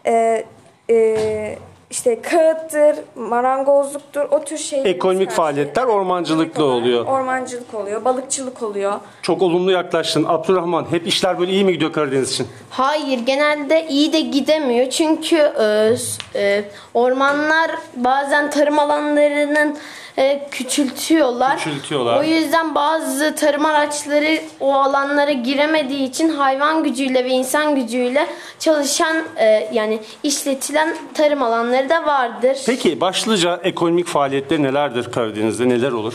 e, 0.06 0.46
e, 0.90 1.58
işte 1.90 2.22
kağıttır, 2.22 2.96
marangozluktur, 3.16 4.22
o 4.32 4.44
tür 4.44 4.58
şeyler. 4.58 4.86
Ekonomik 4.86 5.32
faaliyetler 5.32 5.84
ormancılıklı 5.84 6.64
oluyor. 6.64 7.06
Ormancılık 7.06 7.74
oluyor, 7.74 8.06
balıkçılık 8.06 8.64
oluyor. 8.64 8.94
Çok 9.22 9.42
olumlu 9.42 9.72
yaklaştın. 9.72 10.26
Abdurrahman 10.28 10.86
hep 10.92 11.08
işler 11.08 11.40
böyle 11.40 11.52
iyi 11.52 11.66
mi 11.66 11.74
gidiyor 11.74 11.94
Karadeniz 11.94 12.32
için? 12.32 12.48
Hayır 12.70 13.20
genelde 13.20 13.88
iyi 13.88 14.14
de 14.14 14.20
gidemiyor 14.20 14.90
çünkü 14.90 15.36
e, 15.36 15.96
e, 16.36 16.64
ormanlar 16.94 17.72
bazen 17.96 18.50
tarım 18.52 18.80
alanlarının 18.80 19.78
e, 20.20 20.48
küçültüyorlar. 20.52 21.58
Küçültüyorlar. 21.58 22.20
O 22.20 22.24
yüzden 22.24 22.76
bazı 22.76 23.36
tarım 23.36 23.66
araçları 23.66 24.42
o 24.60 24.74
alanlara 24.74 25.32
giremediği 25.32 26.10
için 26.10 26.30
hayvan 26.30 26.84
gücüyle 26.84 27.26
ve 27.26 27.30
insan 27.30 27.76
gücüyle 27.76 28.28
çalışan 28.60 29.18
e, 29.38 29.70
yani 29.74 30.00
işletilen 30.24 30.98
tarım 31.14 31.44
alanları 31.44 31.90
da 31.90 32.06
vardır. 32.06 32.58
Peki 32.66 33.02
başlıca 33.02 33.60
ekonomik 33.64 34.08
faaliyetler 34.08 34.64
nelerdir 34.64 35.12
Karadeniz'de? 35.12 35.70
Neler 35.70 35.92
olur? 35.92 36.14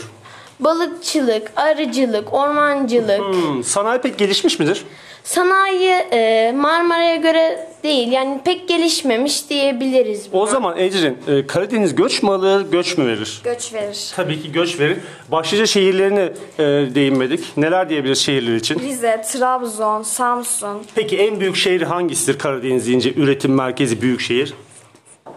Balıkçılık, 0.59 1.51
arıcılık, 1.55 2.33
ormancılık. 2.33 3.19
Hmm, 3.19 3.63
sanayi 3.63 4.01
pek 4.01 4.17
gelişmiş 4.17 4.59
midir? 4.59 4.85
Sanayi 5.23 5.89
e, 6.11 6.51
Marmara'ya 6.55 7.15
göre 7.15 7.67
değil 7.83 8.11
yani 8.11 8.41
pek 8.45 8.67
gelişmemiş 8.67 9.49
diyebiliriz. 9.49 10.27
O 10.31 10.47
zaman 10.47 10.77
Ecrin, 10.77 11.17
e, 11.27 11.47
Karadeniz 11.47 11.95
göç 11.95 12.23
mü 12.23 12.29
alır, 12.31 12.71
göç 12.71 12.97
mü 12.97 13.07
verir? 13.07 13.41
Göç 13.43 13.73
verir. 13.73 14.11
Tabii 14.15 14.41
ki 14.41 14.51
göç 14.51 14.79
verir. 14.79 14.97
Başlıca 15.31 15.65
şehirlerine 15.65 16.29
e, 16.59 16.63
değinmedik. 16.95 17.57
Neler 17.57 17.89
diyebiliriz 17.89 18.19
şehirler 18.19 18.55
için? 18.55 18.79
Rize, 18.79 19.21
Trabzon, 19.31 20.03
Samsun, 20.03 20.81
Peki 20.95 21.17
en 21.17 21.39
büyük 21.39 21.55
şehir 21.55 21.81
hangisidir 21.81 22.39
Karadeniz 22.39 22.87
deyince? 22.87 23.13
Üretim 23.13 23.53
merkezi 23.55 24.01
büyük 24.01 24.21
şehir. 24.21 24.53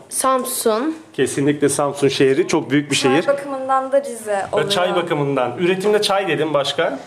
Samsun. 0.08 0.96
Kesinlikle 1.12 1.68
Samsun 1.68 2.08
şehri 2.08 2.48
çok 2.48 2.70
büyük 2.70 2.90
bir 2.90 2.96
şehir. 2.96 3.22
Çay 3.22 3.36
bakımından 3.36 3.92
da 3.92 4.02
Rize 4.02 4.46
oluyor. 4.52 4.70
Çay 4.70 4.94
bakımından. 4.96 5.58
Üretimde 5.58 6.02
çay 6.02 6.28
dedim 6.28 6.54
başka. 6.54 6.98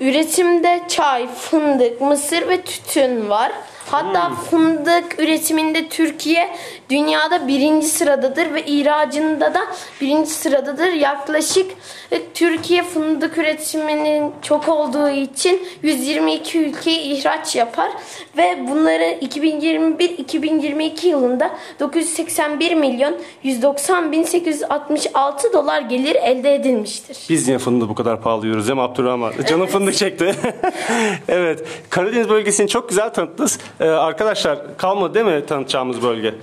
Üretimde 0.00 0.80
çay, 0.88 1.28
fındık, 1.34 2.00
mısır 2.00 2.48
ve 2.48 2.60
tütün 2.62 3.28
var. 3.30 3.52
Hatta 3.90 4.34
fındık 4.34 5.18
üretiminde 5.18 5.88
Türkiye 5.88 6.56
dünyada 6.90 7.48
birinci 7.48 7.86
sıradadır 7.86 8.54
ve 8.54 8.66
ihracında 8.66 9.54
da 9.54 9.60
birinci 10.00 10.30
sıradadır. 10.30 10.92
Yaklaşık 10.92 11.70
e, 12.12 12.22
Türkiye 12.34 12.82
fındık 12.82 13.38
üretiminin 13.38 14.32
çok 14.42 14.68
olduğu 14.68 15.08
için 15.08 15.62
122 15.82 16.58
ülkeye 16.58 17.02
ihraç 17.02 17.56
yapar 17.56 17.90
ve 18.36 18.58
bunları 18.70 19.04
2021-2022 19.04 21.06
yılında 21.06 21.50
981 21.80 22.74
milyon 22.74 23.14
190 23.42 24.12
bin 24.12 24.22
866 24.22 25.52
dolar 25.52 25.80
gelir 25.80 26.14
elde 26.14 26.54
edilmiştir. 26.54 27.18
Biz 27.28 27.46
niye 27.46 27.58
fındığı 27.58 27.88
bu 27.88 27.94
kadar 27.94 28.22
pahalı 28.22 28.46
yiyoruz 28.46 28.68
değil 28.68 28.76
mi 28.76 28.82
Abdurrahman? 28.82 29.32
Canım 29.48 29.66
fındık 29.66 29.94
çekti. 29.94 30.34
evet. 31.28 31.64
Karadeniz 31.90 32.28
bölgesini 32.28 32.68
çok 32.68 32.88
güzel 32.88 33.14
tanıttınız. 33.14 33.58
Ee, 33.80 33.84
arkadaşlar 33.84 34.58
kalmadı 34.76 35.14
değil 35.14 35.26
mi 35.26 35.46
tanıtacağımız 35.46 36.02
bölge? 36.02 36.34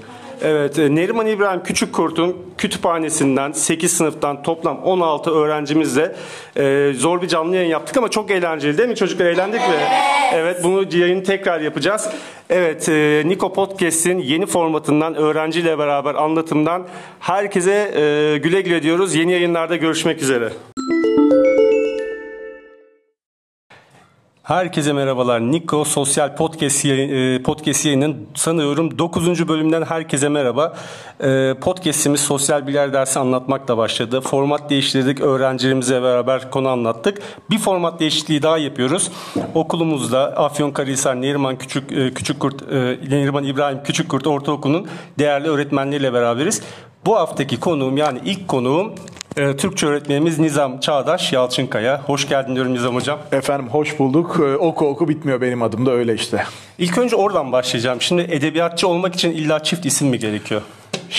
Evet, 0.44 0.80
e, 0.80 0.96
Neriman 0.96 1.28
İbrahim 1.28 1.63
Küçükkurt'un 1.63 2.38
kütüphanesinden 2.58 3.52
8 3.52 3.98
sınıftan 3.98 4.44
toplam 4.44 4.84
16 4.84 5.32
öğrencimizle 5.32 6.16
e, 6.58 6.94
zor 6.96 7.22
bir 7.22 7.28
canlı 7.28 7.56
yayın 7.56 7.70
yaptık 7.70 7.98
ama 7.98 8.10
çok 8.10 8.32
eğlenceli 8.32 8.78
değil 8.78 8.90
mi 8.90 8.96
çocuklar? 8.96 9.25
Eğlendik 9.25 9.60
mi? 9.60 9.75
Evet, 10.34 10.63
bunu 10.63 10.98
yayını 10.98 11.24
tekrar 11.24 11.62
yapacağız. 11.62 12.10
Evet, 12.50 12.90
e, 12.90 13.24
Niko 13.25 13.54
Podcast'in 13.54 14.20
yeni 14.20 14.46
formatından 14.46 15.16
öğrenciyle 15.16 15.78
beraber 15.78 16.16
anlatımdan 16.16 16.88
herkese 17.20 17.72
e, 17.96 18.38
güle 18.38 18.62
güle 18.62 18.84
diyoruz. 18.84 19.16
Yeni 19.16 19.32
yayınlarda 19.32 19.75
görüşmek 19.75 20.22
üzere. 20.22 20.50
Herkese 24.44 24.94
merhabalar. 24.94 25.42
Niko 25.42 25.86
Sosyal 25.86 26.36
Podcast, 26.36 26.86
yayın, 26.86 27.10
e, 27.10 27.44
podcast 27.44 27.86
yayının 27.86 28.28
sanıyorum 28.36 28.98
9. 28.98 29.48
bölümden 29.48 29.82
herkese 29.82 30.30
merhaba. 30.30 30.74
E, 31.24 31.54
Podcast'imiz 31.62 32.20
sosyal 32.22 32.68
bilgiler 32.68 32.94
dersi 32.94 33.20
anlatmakla 33.20 33.78
başladı. 33.78 34.22
Format 34.22 34.70
değiştirdik. 34.70 35.22
Öğrencilerimizle 35.22 36.04
beraber 36.04 36.52
konu 36.52 36.70
anlattık. 36.70 37.22
Bir 37.50 37.58
format 37.58 38.00
değişikliği 38.00 38.42
daha 38.42 38.58
yapıyoruz. 38.58 39.12
Okulumuzda 39.56 40.20
Afyonkarahisar 40.20 41.22
Neriman 41.22 41.58
Küçük 41.58 41.92
e, 41.92 42.14
Küçükkurt 42.14 42.72
Neriman 43.10 43.44
İbrahim 43.44 43.84
Küçükkurt 43.84 44.28
Ortaokulu'nun 44.28 44.88
değerli 45.20 45.48
öğretmenleriyle 45.48 46.14
beraberiz. 46.14 46.62
Bu 47.06 47.16
haftaki 47.16 47.60
konuğum 47.60 47.98
yani 47.98 48.20
ilk 48.26 48.48
konuğum 48.48 48.94
e, 49.38 49.58
Türkçe 49.58 49.88
öğretmenimiz 49.88 50.40
Nizam 50.40 50.80
Çağdaş 50.80 51.34
Yalçınkaya. 51.34 52.02
Hoş 52.02 52.30
geldin 52.30 52.56
diyorum 52.56 52.74
Nizam 52.74 52.96
Hocam. 52.96 53.20
Efendim 53.32 53.68
hoş 53.70 54.00
bulduk. 54.00 54.38
Ee, 54.40 54.56
Oku 54.58 54.88
oku 54.88 55.08
bitmiyor 55.10 55.42
benim 55.42 55.62
adım 55.63 55.86
da 55.86 55.92
öyle 55.92 56.13
işte. 56.13 56.44
İlk 56.78 56.98
önce 56.98 57.16
oradan 57.16 57.52
başlayacağım. 57.52 58.02
Şimdi 58.02 58.22
edebiyatçı 58.22 58.88
olmak 58.88 59.16
için 59.16 59.32
illa 59.32 59.63
çift 59.63 59.86
isim 59.86 60.08
mi 60.08 60.20
gerekiyor? 60.20 60.62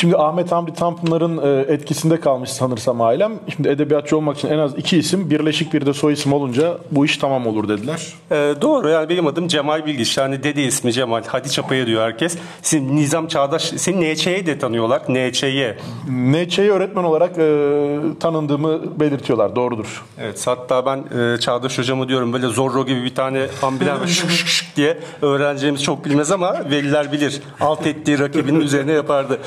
Şimdi 0.04 0.16
Ahmet 0.16 0.52
Hamdi 0.52 0.74
Tanpınar'ın 0.74 1.38
e, 1.38 1.72
etkisinde 1.72 2.20
kalmış 2.20 2.50
sanırsam 2.50 3.00
ailem. 3.00 3.32
Şimdi 3.56 3.68
edebiyatçı 3.68 4.16
olmak 4.16 4.36
için 4.36 4.48
en 4.48 4.58
az 4.58 4.78
iki 4.78 4.98
isim 4.98 5.30
birleşik 5.30 5.72
bir 5.74 5.86
de 5.86 5.92
soy 5.92 6.12
isim 6.12 6.32
olunca 6.32 6.78
bu 6.90 7.04
iş 7.04 7.18
tamam 7.18 7.46
olur 7.46 7.68
dediler. 7.68 8.06
Ee, 8.30 8.54
doğru 8.60 8.88
yani 8.88 9.08
benim 9.08 9.26
adım 9.26 9.48
Cemal 9.48 9.86
Bilgiç. 9.86 10.18
Yani 10.18 10.42
dede 10.42 10.62
ismi 10.62 10.92
Cemal. 10.92 11.22
Hadi 11.26 11.50
Çapa'ya 11.50 11.86
diyor 11.86 12.02
herkes. 12.02 12.38
Şimdi 12.62 12.96
Nizam 12.96 13.28
Çağdaş, 13.28 13.62
seni 13.62 14.14
NÇ'ye 14.14 14.46
de 14.46 14.58
tanıyorlar. 14.58 15.02
NÇ'ye. 15.08 15.76
NÇ'yi 16.08 16.70
öğretmen 16.70 17.04
olarak 17.04 17.38
e, 17.38 17.98
tanındığımı 18.20 19.00
belirtiyorlar. 19.00 19.56
Doğrudur. 19.56 20.04
Evet 20.20 20.46
hatta 20.46 20.86
ben 20.86 21.04
e, 21.20 21.40
Çağdaş 21.40 21.78
hocamı 21.78 22.08
diyorum 22.08 22.32
böyle 22.32 22.46
Zorro 22.46 22.86
gibi 22.86 23.04
bir 23.04 23.14
tane 23.14 23.40
var, 23.62 24.06
şık 24.06 24.30
şık 24.30 24.48
şık 24.48 24.76
diye 24.76 24.98
öğrencilerimiz 25.22 25.82
çok 25.82 26.04
bilmez 26.04 26.32
ama 26.32 26.70
veliler 26.70 27.12
bilir. 27.12 27.42
Alt 27.60 27.86
ettiği 27.86 28.18
rakibinin 28.18 28.60
üzerine 28.60 28.92
yapardı. 28.92 29.38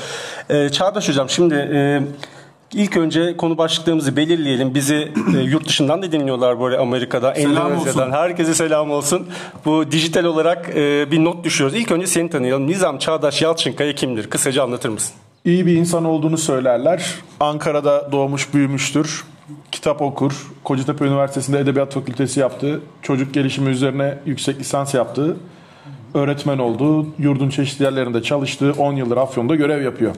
E, 0.50 0.68
Çağdaş 0.68 1.08
hocam 1.08 1.30
şimdi 1.30 1.54
e, 1.54 2.00
İlk 2.72 2.96
önce 2.96 3.36
konu 3.36 3.58
başlıklarımızı 3.58 4.16
belirleyelim. 4.16 4.74
Bizi 4.74 5.12
e, 5.36 5.38
yurt 5.38 5.68
dışından 5.68 6.02
da 6.02 6.12
dinliyorlar 6.12 6.60
böyle 6.60 6.78
Amerika'da, 6.78 7.32
Endonezya'dan. 7.32 8.12
Herkese 8.12 8.54
selam 8.54 8.90
olsun. 8.90 9.26
Bu 9.64 9.92
dijital 9.92 10.24
olarak 10.24 10.76
e, 10.76 11.10
bir 11.10 11.24
not 11.24 11.44
düşüyoruz. 11.44 11.76
İlk 11.76 11.90
önce 11.90 12.06
seni 12.06 12.30
tanıyalım. 12.30 12.66
Nizam 12.66 12.98
Çağdaş 12.98 13.42
Yalçınkaya 13.42 13.94
kimdir? 13.94 14.30
Kısaca 14.30 14.62
anlatır 14.62 14.88
mısın? 14.88 15.14
İyi 15.44 15.66
bir 15.66 15.76
insan 15.76 16.04
olduğunu 16.04 16.38
söylerler. 16.38 17.14
Ankara'da 17.40 18.12
doğmuş 18.12 18.54
büyümüştür. 18.54 19.24
Kitap 19.72 20.02
okur. 20.02 20.32
Kocatepe 20.64 21.04
Üniversitesi'nde 21.04 21.58
Edebiyat 21.58 21.94
Fakültesi 21.94 22.40
yaptı. 22.40 22.80
Çocuk 23.02 23.34
gelişimi 23.34 23.70
üzerine 23.70 24.18
yüksek 24.26 24.60
lisans 24.60 24.94
yaptı. 24.94 25.36
Öğretmen 26.14 26.58
oldu. 26.58 27.06
Yurdun 27.18 27.50
çeşitli 27.50 27.82
yerlerinde 27.82 28.22
çalıştı. 28.22 28.74
10 28.78 28.92
yıldır 28.92 29.16
Afyon'da 29.16 29.54
görev 29.54 29.82
yapıyor. 29.82 30.14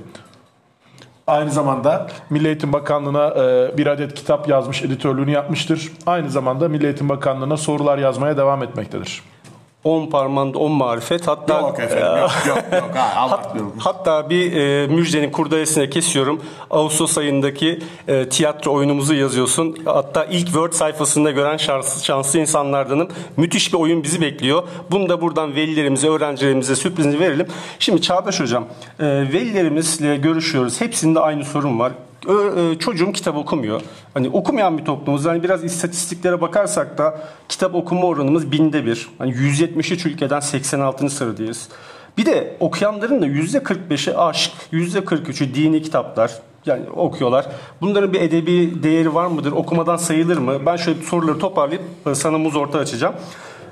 Aynı 1.26 1.50
zamanda 1.50 2.06
Milli 2.30 2.46
Eğitim 2.46 2.72
Bakanlığı'na 2.72 3.26
e, 3.28 3.78
bir 3.78 3.86
adet 3.86 4.14
kitap 4.14 4.48
yazmış, 4.48 4.82
editörlüğünü 4.82 5.30
yapmıştır. 5.30 5.92
Aynı 6.06 6.30
zamanda 6.30 6.68
Milli 6.68 6.84
Eğitim 6.84 7.08
Bakanlığı'na 7.08 7.56
sorular 7.56 7.98
yazmaya 7.98 8.36
devam 8.36 8.62
etmektedir. 8.62 9.22
10 9.84 10.06
parmağında 10.06 10.58
10 10.58 10.72
marifet 10.72 11.28
hatta 11.28 11.60
Yok 11.60 11.80
efendim, 11.80 12.06
yok, 12.20 12.30
yok, 12.48 12.58
yok. 12.72 12.90
Ha, 12.94 13.10
Hat- 13.14 13.32
abartmıyorum. 13.32 13.72
hatta 13.78 14.30
bir 14.30 14.52
e, 14.56 14.86
müjdenin 14.86 15.30
kurdalesine 15.30 15.90
kesiyorum. 15.90 16.40
Ağustos 16.70 17.18
ayındaki 17.18 17.78
e, 18.08 18.28
tiyatro 18.28 18.72
oyunumuzu 18.72 19.14
yazıyorsun. 19.14 19.76
Hatta 19.84 20.24
ilk 20.24 20.44
Word 20.46 20.72
sayfasında 20.72 21.30
gören 21.30 21.56
şanslı, 21.56 22.04
şanslı 22.04 22.38
insanlardanım. 22.38 23.08
Müthiş 23.36 23.72
bir 23.72 23.78
oyun 23.78 24.02
bizi 24.02 24.20
bekliyor. 24.20 24.62
Bunu 24.90 25.08
da 25.08 25.20
buradan 25.20 25.54
velilerimize, 25.54 26.08
öğrencilerimize 26.08 26.76
sürprizini 26.76 27.20
verelim. 27.20 27.46
Şimdi 27.78 28.02
Çağdaş 28.02 28.40
Hocam, 28.40 28.64
e, 29.00 29.04
velilerimizle 29.06 30.16
görüşüyoruz. 30.16 30.80
Hepsinde 30.80 31.20
aynı 31.20 31.44
sorun 31.44 31.78
var. 31.78 31.92
Ö- 32.26 32.70
e, 32.72 32.78
çocuğum 32.78 33.12
kitap 33.12 33.36
okumuyor. 33.36 33.80
Hani 34.14 34.28
okumayan 34.28 34.78
bir 34.78 34.84
toplumuz. 34.84 35.24
Hani 35.24 35.42
biraz 35.42 35.64
istatistiklere 35.64 36.40
bakarsak 36.40 36.98
da 36.98 37.20
kitap 37.48 37.74
okuma 37.74 38.06
oranımız 38.06 38.52
binde 38.52 38.86
bir. 38.86 39.08
Hani 39.18 39.30
173 39.30 40.06
ülkeden 40.06 40.40
86. 40.40 41.10
sıradayız. 41.10 41.68
Bir 42.18 42.26
de 42.26 42.56
okuyanların 42.60 43.22
da 43.22 43.26
%45'i 43.26 44.14
aşk, 44.14 44.52
%43'ü 44.72 45.54
dini 45.54 45.82
kitaplar. 45.82 46.32
Yani 46.66 46.90
okuyorlar. 46.90 47.46
Bunların 47.80 48.12
bir 48.12 48.20
edebi 48.20 48.82
değeri 48.82 49.14
var 49.14 49.26
mıdır? 49.26 49.52
Okumadan 49.52 49.96
sayılır 49.96 50.38
mı? 50.38 50.66
Ben 50.66 50.76
şöyle 50.76 51.02
soruları 51.02 51.38
toparlayıp 51.38 51.82
e, 52.06 52.14
sana 52.14 52.38
muz 52.38 52.56
orta 52.56 52.78
açacağım. 52.78 53.14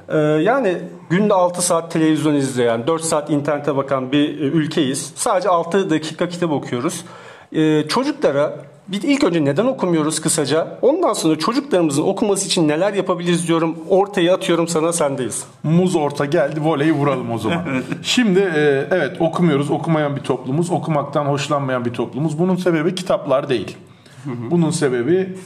Ee, 0.08 0.18
yani 0.18 0.78
günde 1.10 1.34
6 1.34 1.62
saat 1.62 1.92
televizyon 1.92 2.34
izleyen, 2.34 2.86
4 2.86 3.02
saat 3.02 3.30
internete 3.30 3.76
bakan 3.76 4.12
bir 4.12 4.28
e, 4.28 4.42
ülkeyiz. 4.42 5.12
Sadece 5.14 5.48
6 5.48 5.90
dakika 5.90 6.28
kitap 6.28 6.50
okuyoruz. 6.50 7.04
Ee, 7.52 7.88
çocuklara 7.88 8.56
bir 8.88 9.02
ilk 9.02 9.24
önce 9.24 9.44
neden 9.44 9.64
okumuyoruz 9.64 10.20
kısaca? 10.20 10.78
Ondan 10.82 11.12
sonra 11.12 11.38
çocuklarımızın 11.38 12.02
okuması 12.02 12.46
için 12.46 12.68
neler 12.68 12.92
yapabiliriz 12.92 13.48
diyorum. 13.48 13.76
Ortaya 13.88 14.34
atıyorum 14.34 14.68
sana 14.68 14.92
sendeyiz. 14.92 15.44
Muz 15.62 15.96
orta 15.96 16.24
geldi 16.24 16.60
voleyi 16.64 16.92
vuralım 16.92 17.32
o 17.32 17.38
zaman. 17.38 17.64
Şimdi 18.02 18.38
e, 18.38 18.86
evet 18.90 19.20
okumuyoruz 19.20 19.70
okumayan 19.70 20.16
bir 20.16 20.20
toplumuz 20.20 20.70
okumaktan 20.70 21.24
hoşlanmayan 21.24 21.84
bir 21.84 21.92
toplumuz. 21.92 22.38
Bunun 22.38 22.56
sebebi 22.56 22.94
kitaplar 22.94 23.48
değil. 23.48 23.76
Bunun 24.24 24.70
sebebi 24.70 25.36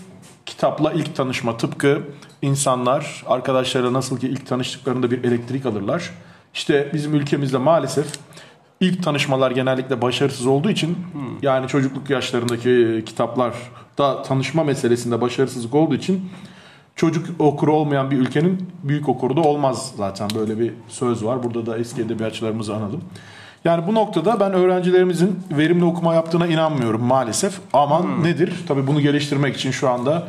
kitapla 0.47 0.93
ilk 0.93 1.17
tanışma 1.17 1.57
tıpkı 1.57 2.03
insanlar 2.43 3.25
arkadaşlarıyla 3.27 3.93
nasıl 3.93 4.19
ki 4.19 4.29
ilk 4.29 4.47
tanıştıklarında 4.47 5.11
bir 5.11 5.25
elektrik 5.25 5.67
alırlar. 5.67 6.11
İşte 6.55 6.91
bizim 6.95 7.15
ülkemizde 7.15 7.59
maalesef 7.59 8.07
ilk 8.83 9.03
tanışmalar 9.03 9.51
genellikle 9.51 10.03
başarısız 10.03 10.47
olduğu 10.47 10.71
için 10.71 10.99
yani 11.43 11.69
çocukluk 11.69 12.11
yaşlarındaki 12.11 13.03
kitaplarda 13.07 14.23
tanışma 14.23 14.65
meselesinde 14.65 15.21
başarısızlık 15.21 15.75
olduğu 15.75 15.95
için 15.95 16.31
çocuk 16.97 17.27
okuru 17.41 17.73
olmayan 17.73 18.11
bir 18.11 18.19
ülkenin 18.19 18.69
büyük 18.83 19.09
okuru 19.09 19.37
da 19.37 19.41
olmaz 19.41 19.93
zaten 19.97 20.29
böyle 20.35 20.59
bir 20.59 20.73
söz 20.89 21.25
var. 21.25 21.43
Burada 21.43 21.67
da 21.67 21.79
eski 21.79 22.03
edebiyatçılarımızı 22.03 22.77
analım. 22.77 23.01
Yani 23.65 23.87
bu 23.87 23.95
noktada 23.95 24.41
ben 24.41 24.53
öğrencilerimizin 24.53 25.41
verimli 25.51 25.85
okuma 25.85 26.15
yaptığına 26.15 26.47
inanmıyorum 26.47 27.03
maalesef. 27.03 27.61
Ama 27.73 28.03
nedir? 28.23 28.55
Tabii 28.69 28.87
bunu 28.87 29.01
geliştirmek 29.01 29.57
için 29.57 29.71
şu 29.71 29.89
anda 29.89 30.29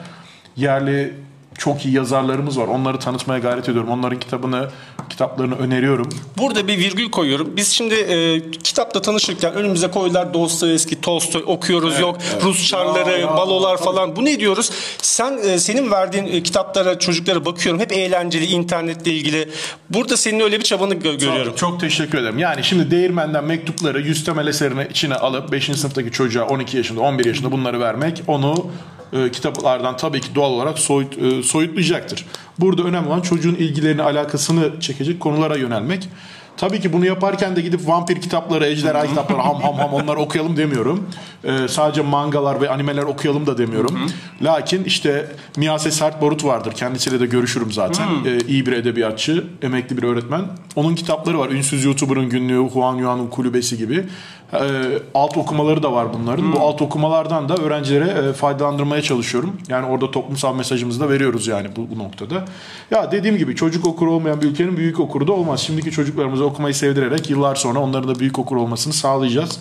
yerli 0.56 1.14
çok 1.58 1.86
iyi 1.86 1.96
yazarlarımız 1.96 2.60
var. 2.60 2.68
Onları 2.68 3.00
tanıtmaya 3.00 3.40
gayret 3.40 3.70
ediyorum. 3.70 3.90
Onların 3.90 4.20
kitabını, 4.20 4.70
kitaplarını 5.10 5.56
öneriyorum. 5.56 6.10
Burada 6.38 6.68
bir 6.68 6.78
virgül 6.78 7.12
koyuyorum. 7.12 7.54
Biz 7.56 7.68
şimdi 7.72 7.94
e, 7.94 8.52
kitapla 8.52 9.02
tanışırken 9.02 9.54
önümüze 9.54 9.92
koydular 9.92 10.34
Dostoyevski, 10.34 11.02
Tolstoy 11.02 11.44
okuyoruz 11.48 12.00
yok 12.00 12.18
Rus 12.44 12.68
çarları, 12.68 13.12
Ya, 13.12 13.18
ya, 13.18 13.38
balolar 13.38 13.76
tabii. 13.78 13.86
falan. 13.86 14.16
Bu 14.16 14.26
ne 14.26 14.40
diyoruz? 14.40 14.72
Sen 15.02 15.38
e, 15.38 15.60
senin 15.60 15.92
verdiğin 15.92 16.26
e, 16.28 16.44
kitaplara 16.44 17.00
çocuklara 17.00 17.46
bakıyorum. 17.46 17.82
Hep 17.82 17.92
eğlenceli, 17.92 18.46
internetle 18.46 19.12
ilgili. 19.12 19.50
Burada 19.90 20.18
senin 20.18 20.40
öyle 20.40 20.60
bir 20.60 20.64
çabanı 20.64 20.94
gö- 20.94 21.20
görüyorum. 21.20 21.54
Çok 21.56 21.80
teşekkür 21.80 22.18
ederim. 22.18 22.40
Yani 22.40 22.64
şimdi 22.64 22.92
değirmenden 22.92 23.44
mektupları 23.46 24.02
yüz 24.02 24.24
temel 24.24 24.48
eserine 24.48 24.88
içine 24.92 25.16
alıp 25.16 25.52
5. 25.52 25.66
sınıftaki 25.66 26.12
çocuğa 26.12 26.46
12 26.46 26.78
yaşında 26.78 27.02
11 27.02 27.26
yaşında 27.26 27.52
bunları 27.52 27.80
vermek 27.80 28.24
onu 28.28 28.66
e, 29.14 29.32
kitaplardan 29.32 29.98
tabii 29.98 30.22
ki 30.22 30.36
doğal 30.36 30.52
olarak 30.52 30.80
soyut, 30.80 31.18
e, 31.18 31.44
soyutlayacaktır. 31.44 32.26
Burada 32.60 32.84
önemli 32.84 33.08
olan 33.08 33.22
çocuğun 33.22 33.56
ilgilerini 33.56 34.02
alakasını 34.02 34.80
çekecek 34.80 35.20
konulara 35.20 35.58
yönelmek. 35.58 36.10
Tabii 36.58 36.82
ki 36.82 36.94
bunu 36.94 37.06
yaparken 37.06 37.56
de 37.56 37.62
gidip 37.62 37.88
vampir 37.88 38.22
kitapları, 38.22 38.66
ejderha 38.66 39.08
kitapları 39.08 39.42
ham 39.42 39.62
ham 39.62 39.76
ham 39.76 39.94
onları 39.94 40.20
okuyalım 40.20 40.58
demiyorum. 40.58 41.10
Ee, 41.44 41.68
sadece 41.68 42.02
mangalar 42.02 42.62
ve 42.62 42.70
animeler 42.70 43.04
okuyalım 43.04 43.48
da 43.48 43.58
demiyorum. 43.58 44.00
Lakin 44.42 44.84
işte 44.84 45.32
Miyase 45.58 45.92
Sert 45.92 46.22
Barut 46.22 46.46
vardır. 46.46 46.74
Kendisiyle 46.74 47.20
de 47.20 47.26
görüşürüm 47.26 47.72
zaten. 47.72 48.08
Ee, 48.26 48.40
iyi 48.48 48.66
bir 48.66 48.72
edebiyatçı, 48.72 49.44
emekli 49.62 49.98
bir 49.98 50.04
öğretmen. 50.04 50.42
Onun 50.76 50.96
kitapları 50.96 51.40
var. 51.40 51.50
Ünsüz 51.50 51.86
YouTuber'ın 51.86 52.30
günlüğü, 52.30 52.58
Huan 52.58 52.96
Yuan'ın 52.96 53.28
kulübesi 53.28 53.78
gibi. 53.78 54.06
Ee, 54.54 55.00
alt 55.14 55.38
okumaları 55.38 55.84
da 55.84 55.94
var 55.94 56.08
bunların. 56.14 56.54
Bu 56.54 56.60
alt 56.60 56.82
okumalardan 56.82 57.50
da 57.50 57.56
öğrencilere 57.56 58.30
e, 58.30 58.34
faydalandırmaya 58.34 59.02
çalışıyorum. 59.02 59.58
Yani 59.68 59.86
orada 59.86 60.12
toplumsal 60.12 60.56
mesajımızı 60.56 61.00
da 61.00 61.10
veriyoruz 61.10 61.48
yani 61.48 61.68
bu, 61.76 61.96
bu 61.96 62.00
noktada. 62.00 62.46
Ya 62.92 63.12
dediğim 63.12 63.38
gibi 63.38 63.56
çocuk 63.56 63.88
okuru 63.88 64.12
olmayan 64.12 64.42
bir 64.42 64.48
ülkenin 64.48 64.78
büyük 64.78 65.00
okuru 65.00 65.28
da 65.28 65.34
olmaz. 65.34 65.60
Şimdiki 65.60 65.92
çocuklarımıza 65.92 66.44
okumayı 66.44 66.76
sevdirerek 66.76 67.30
yıllar 67.30 67.56
sonra 67.56 67.80
onların 67.80 68.16
da 68.16 68.20
büyük 68.20 68.40
okur 68.40 68.56
olmasını 68.56 68.94
sağlayacağız. 68.94 69.60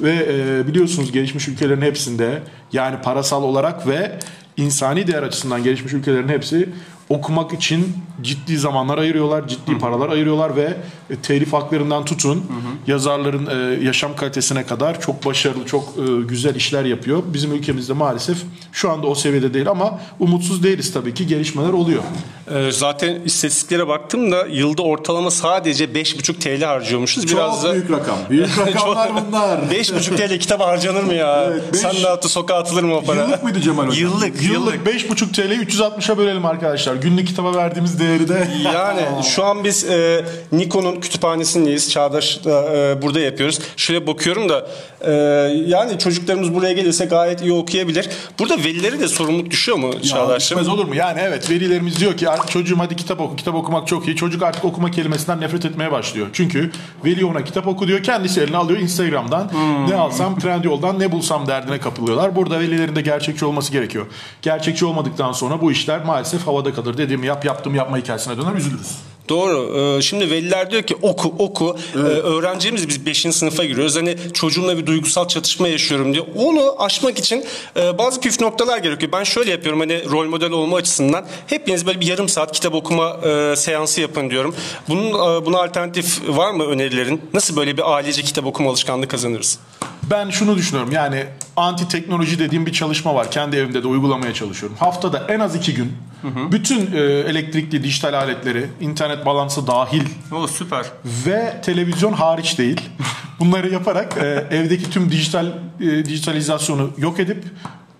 Ve 0.00 0.26
e, 0.28 0.66
biliyorsunuz 0.66 1.12
gelişmiş 1.12 1.48
ülkelerin 1.48 1.80
hepsinde 1.80 2.42
yani 2.72 2.96
parasal 3.02 3.42
olarak 3.42 3.86
ve 3.86 4.18
insani 4.56 5.06
değer 5.06 5.22
açısından 5.22 5.62
gelişmiş 5.62 5.92
ülkelerin 5.92 6.28
hepsi 6.28 6.68
okumak 7.12 7.52
için 7.52 7.96
ciddi 8.22 8.58
zamanlar 8.58 8.98
ayırıyorlar, 8.98 9.48
ciddi 9.48 9.78
paralar 9.78 10.08
ayırıyorlar 10.08 10.56
ve 10.56 10.76
e, 11.10 11.16
telif 11.16 11.52
haklarından 11.52 12.04
tutun 12.04 12.44
yazarların 12.86 13.46
e, 13.80 13.84
yaşam 13.84 14.16
kalitesine 14.16 14.66
kadar 14.66 15.00
çok 15.00 15.24
başarılı, 15.26 15.66
çok 15.66 15.84
e, 15.98 16.22
güzel 16.28 16.54
işler 16.54 16.84
yapıyor. 16.84 17.22
Bizim 17.26 17.52
ülkemizde 17.52 17.92
maalesef 17.92 18.36
şu 18.72 18.90
anda 18.90 19.06
o 19.06 19.14
seviyede 19.14 19.54
değil 19.54 19.68
ama 19.68 20.00
umutsuz 20.20 20.62
değiliz 20.62 20.92
tabii 20.92 21.14
ki 21.14 21.26
gelişmeler 21.26 21.72
oluyor. 21.72 22.02
Ee, 22.54 22.72
zaten 22.72 23.20
istatistiklere 23.24 23.88
baktım 23.88 24.32
da 24.32 24.46
yılda 24.46 24.82
ortalama 24.82 25.30
sadece 25.30 25.84
5,5 25.84 26.34
TL 26.58 26.64
harcıyormuşuz. 26.64 27.28
Biraz 27.32 27.54
çok 27.62 27.64
da 27.70 27.72
büyük 27.74 27.90
rakam. 27.90 28.16
Büyük 28.30 28.58
rakamlar 28.66 29.10
bunlar. 29.14 29.58
5,5 29.72 30.16
TL 30.16 30.38
kitaba 30.38 30.66
harcanır 30.66 31.02
mı 31.04 31.14
ya? 31.14 31.44
Evet, 31.48 31.62
beş- 31.72 31.80
Sen 31.80 31.94
de 32.02 32.08
attı 32.08 32.28
sokağa 32.28 32.54
atılır 32.54 32.82
mı 32.82 32.96
o 32.96 33.02
para? 33.04 33.22
Yıllık 33.22 33.42
mıydı 33.42 33.60
Cemal 33.60 33.86
Hocam? 33.86 34.00
Yıllık, 34.02 34.42
yıllık. 34.42 34.52
Yıllık 34.52 34.86
5,5 34.86 35.32
TL'yi 35.32 35.58
360'a 35.60 36.18
bölelim 36.18 36.44
arkadaşlar. 36.46 36.94
Günlük 37.02 37.26
kitaba 37.26 37.54
verdiğimiz 37.54 38.00
değeri 38.00 38.28
de 38.28 38.48
Yani 38.74 39.24
şu 39.24 39.44
an 39.44 39.64
biz 39.64 39.84
e, 39.90 40.24
Nikon'un 40.52 41.00
kütüphanesindeyiz. 41.00 41.90
Çağdaş 41.90 42.44
da 42.44 42.64
e, 42.76 43.02
burada 43.02 43.20
yapıyoruz. 43.20 43.58
Şöyle 43.76 44.06
bakıyorum 44.06 44.48
da 44.48 44.66
e, 45.00 45.12
yani 45.66 45.98
çocuklarımız 45.98 46.54
buraya 46.54 46.72
gelirse 46.72 47.04
gayet 47.04 47.42
iyi 47.42 47.52
okuyabilir. 47.52 48.08
Burada 48.38 48.56
velilere 48.58 49.00
de 49.00 49.08
sorumluluk 49.08 49.50
düşüyor 49.50 49.78
mu 49.78 50.02
Çağdaş'ım? 50.02 50.58
Düşmez 50.58 50.68
olur 50.74 50.84
mu? 50.84 50.94
Yani 50.94 51.20
evet 51.22 51.50
velilerimiz 51.50 52.00
diyor 52.00 52.16
ki 52.16 52.28
"Ar- 52.30 52.46
çocuğum 52.46 52.76
hadi 52.78 52.96
kitap 52.96 53.20
oku. 53.20 53.36
Kitap 53.36 53.54
okumak 53.54 53.88
çok 53.88 54.06
iyi. 54.08 54.16
Çocuk 54.16 54.42
artık 54.42 54.64
okuma 54.64 54.90
kelimesinden 54.90 55.40
nefret 55.40 55.64
etmeye 55.64 55.92
başlıyor. 55.92 56.26
Çünkü 56.32 56.70
veli 57.04 57.24
ona 57.24 57.44
kitap 57.44 57.66
oku 57.66 57.88
diyor. 57.88 58.02
Kendisi 58.02 58.40
eline 58.40 58.56
alıyor 58.56 58.78
Instagram'dan. 58.80 59.50
Ne 59.88 59.94
alsam 59.94 60.38
Trendyol'dan 60.38 60.98
ne 61.00 61.12
bulsam 61.12 61.46
derdine 61.46 61.80
kapılıyorlar. 61.80 62.36
Burada 62.36 62.60
velilerin 62.60 62.96
de 62.96 63.00
gerçekçi 63.00 63.44
olması 63.44 63.72
gerekiyor. 63.72 64.06
Gerçekçi 64.42 64.84
olmadıktan 64.86 65.32
sonra 65.32 65.60
bu 65.60 65.72
işler 65.72 66.04
maalesef 66.04 66.46
havada 66.46 66.74
kalır. 66.84 66.98
Dediğimi 66.98 67.26
yap 67.26 67.44
yaptım 67.44 67.74
yapma 67.74 67.98
hikayesine 67.98 68.36
döner 68.36 68.54
üzülürüz. 68.54 68.88
Doğru. 69.28 69.78
Ee, 69.98 70.02
Şimdi 70.02 70.30
veliler 70.30 70.70
diyor 70.70 70.82
ki 70.82 70.96
oku 71.02 71.34
oku. 71.38 71.76
Ee, 71.94 71.98
Öğrencimiz 71.98 72.88
biz 72.88 73.06
5. 73.06 73.20
sınıfa 73.34 73.64
giriyoruz. 73.64 73.96
Hani 73.96 74.16
çocuğumla 74.34 74.78
bir 74.78 74.86
duygusal 74.86 75.28
çatışma 75.28 75.68
yaşıyorum 75.68 76.14
diyor. 76.14 76.26
Onu 76.36 76.74
aşmak 76.78 77.18
için 77.18 77.44
e, 77.76 77.98
bazı 77.98 78.20
püf 78.20 78.40
noktalar 78.40 78.78
gerekiyor. 78.78 79.12
Ben 79.12 79.24
şöyle 79.24 79.50
yapıyorum 79.50 79.80
hani 79.80 80.10
rol 80.10 80.26
model 80.28 80.50
olma 80.50 80.76
açısından. 80.76 81.24
Hepiniz 81.46 81.86
böyle 81.86 82.00
bir 82.00 82.06
yarım 82.06 82.28
saat 82.28 82.52
kitap 82.52 82.74
okuma 82.74 83.16
e, 83.24 83.56
seansı 83.56 84.00
yapın 84.00 84.30
diyorum. 84.30 84.54
Bunun 84.88 85.08
e, 85.08 85.46
buna 85.46 85.58
alternatif 85.62 86.28
var 86.28 86.50
mı 86.50 86.64
önerilerin? 86.64 87.20
Nasıl 87.34 87.56
böyle 87.56 87.76
bir 87.76 87.94
ailece 87.94 88.22
kitap 88.22 88.46
okuma 88.46 88.70
alışkanlığı 88.70 89.08
kazanırız? 89.08 89.58
Ben 90.10 90.30
şunu 90.30 90.56
düşünüyorum 90.56 90.92
yani 90.92 91.26
anti 91.56 91.88
teknoloji 91.88 92.38
dediğim 92.38 92.66
bir 92.66 92.72
çalışma 92.72 93.14
var. 93.14 93.30
Kendi 93.30 93.56
evimde 93.56 93.82
de 93.82 93.86
uygulamaya 93.86 94.34
çalışıyorum. 94.34 94.76
Haftada 94.80 95.26
en 95.28 95.40
az 95.40 95.54
iki 95.54 95.74
gün 95.74 95.92
bütün 96.52 96.92
e, 96.94 97.00
elektrikli 97.00 97.82
dijital 97.84 98.14
aletleri, 98.14 98.66
internet 98.80 99.26
balansı 99.26 99.66
dahil 99.66 100.02
O 100.32 100.46
süper. 100.46 100.86
ve 101.26 101.60
televizyon 101.64 102.12
hariç 102.12 102.58
değil. 102.58 102.80
Bunları 103.40 103.68
yaparak 103.72 104.16
e, 104.16 104.26
evdeki 104.56 104.90
tüm 104.90 105.10
dijital 105.10 105.46
e, 105.80 106.04
dijitalizasyonu 106.04 106.90
yok 106.98 107.20
edip 107.20 107.44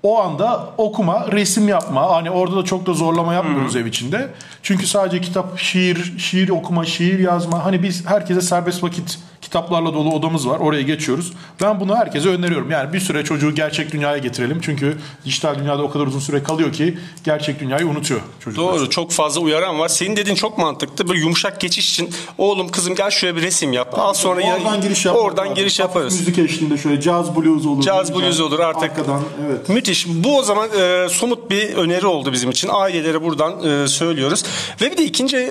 o 0.02 0.20
anda 0.22 0.68
okuma, 0.78 1.32
resim 1.32 1.68
yapma. 1.68 2.10
Hani 2.10 2.30
orada 2.30 2.56
da 2.56 2.64
çok 2.64 2.86
da 2.86 2.92
zorlama 2.92 3.34
yapmıyoruz 3.34 3.76
ev 3.76 3.86
içinde. 3.86 4.28
Çünkü 4.62 4.86
sadece 4.86 5.20
kitap, 5.20 5.58
şiir, 5.58 6.18
şiir 6.18 6.48
okuma, 6.48 6.84
şiir 6.84 7.18
yazma. 7.18 7.64
Hani 7.64 7.82
biz 7.82 8.06
herkese 8.06 8.40
serbest 8.40 8.82
vakit 8.82 9.18
kitaplarla 9.56 9.94
dolu 9.94 10.12
odamız 10.14 10.48
var. 10.48 10.58
Oraya 10.58 10.82
geçiyoruz. 10.82 11.32
Ben 11.62 11.80
bunu 11.80 11.96
herkese 11.96 12.28
öneriyorum. 12.28 12.70
Yani 12.70 12.92
bir 12.92 13.00
süre 13.00 13.24
çocuğu 13.24 13.54
gerçek 13.54 13.92
dünyaya 13.92 14.18
getirelim. 14.18 14.60
Çünkü 14.62 14.98
dijital 15.24 15.58
dünyada 15.58 15.82
o 15.82 15.90
kadar 15.90 16.06
uzun 16.06 16.18
süre 16.20 16.42
kalıyor 16.42 16.72
ki 16.72 16.98
gerçek 17.24 17.60
dünyayı 17.60 17.86
unutuyor 17.86 18.20
çocuklar. 18.44 18.64
Doğru 18.74 18.90
çok 18.90 19.10
fazla 19.12 19.40
uyaran 19.40 19.78
var. 19.78 19.88
Senin 19.88 20.16
dediğin 20.16 20.36
çok 20.36 20.58
mantıklı. 20.58 21.08
Böyle 21.08 21.20
yumuşak 21.20 21.60
geçiş 21.60 21.92
için 21.92 22.10
oğlum 22.38 22.68
kızım 22.68 22.94
gel 22.94 23.10
şuraya 23.10 23.36
bir 23.36 23.42
resim 23.42 23.72
yap. 23.72 23.98
Al 23.98 24.14
sonra 24.14 24.40
ya- 24.40 24.56
Oradan 24.56 24.80
giriş 24.80 25.04
yapmak 25.06 25.24
oradan 25.24 25.44
lazım. 25.44 25.54
giriş 25.54 25.78
yaparız. 25.78 26.18
Müzik 26.20 26.38
eşliğinde 26.38 26.78
şöyle 26.78 27.00
caz 27.00 27.36
blues 27.36 27.66
olur. 27.66 27.82
Caz 27.82 28.14
blues 28.14 28.40
olur 28.40 28.58
artık. 28.60 28.82
Arkadan 28.90 29.20
evet. 29.46 29.68
Müthiş. 29.68 30.06
Bu 30.08 30.38
o 30.38 30.42
zaman 30.42 30.68
e, 30.80 31.08
somut 31.10 31.50
bir 31.50 31.74
öneri 31.74 32.06
oldu 32.06 32.32
bizim 32.32 32.50
için. 32.50 32.68
Ailelere 32.72 33.22
buradan 33.22 33.64
e, 33.84 33.88
söylüyoruz. 33.88 34.44
Ve 34.80 34.90
bir 34.92 34.96
de 34.96 35.04
ikinci 35.04 35.36
e, 35.36 35.50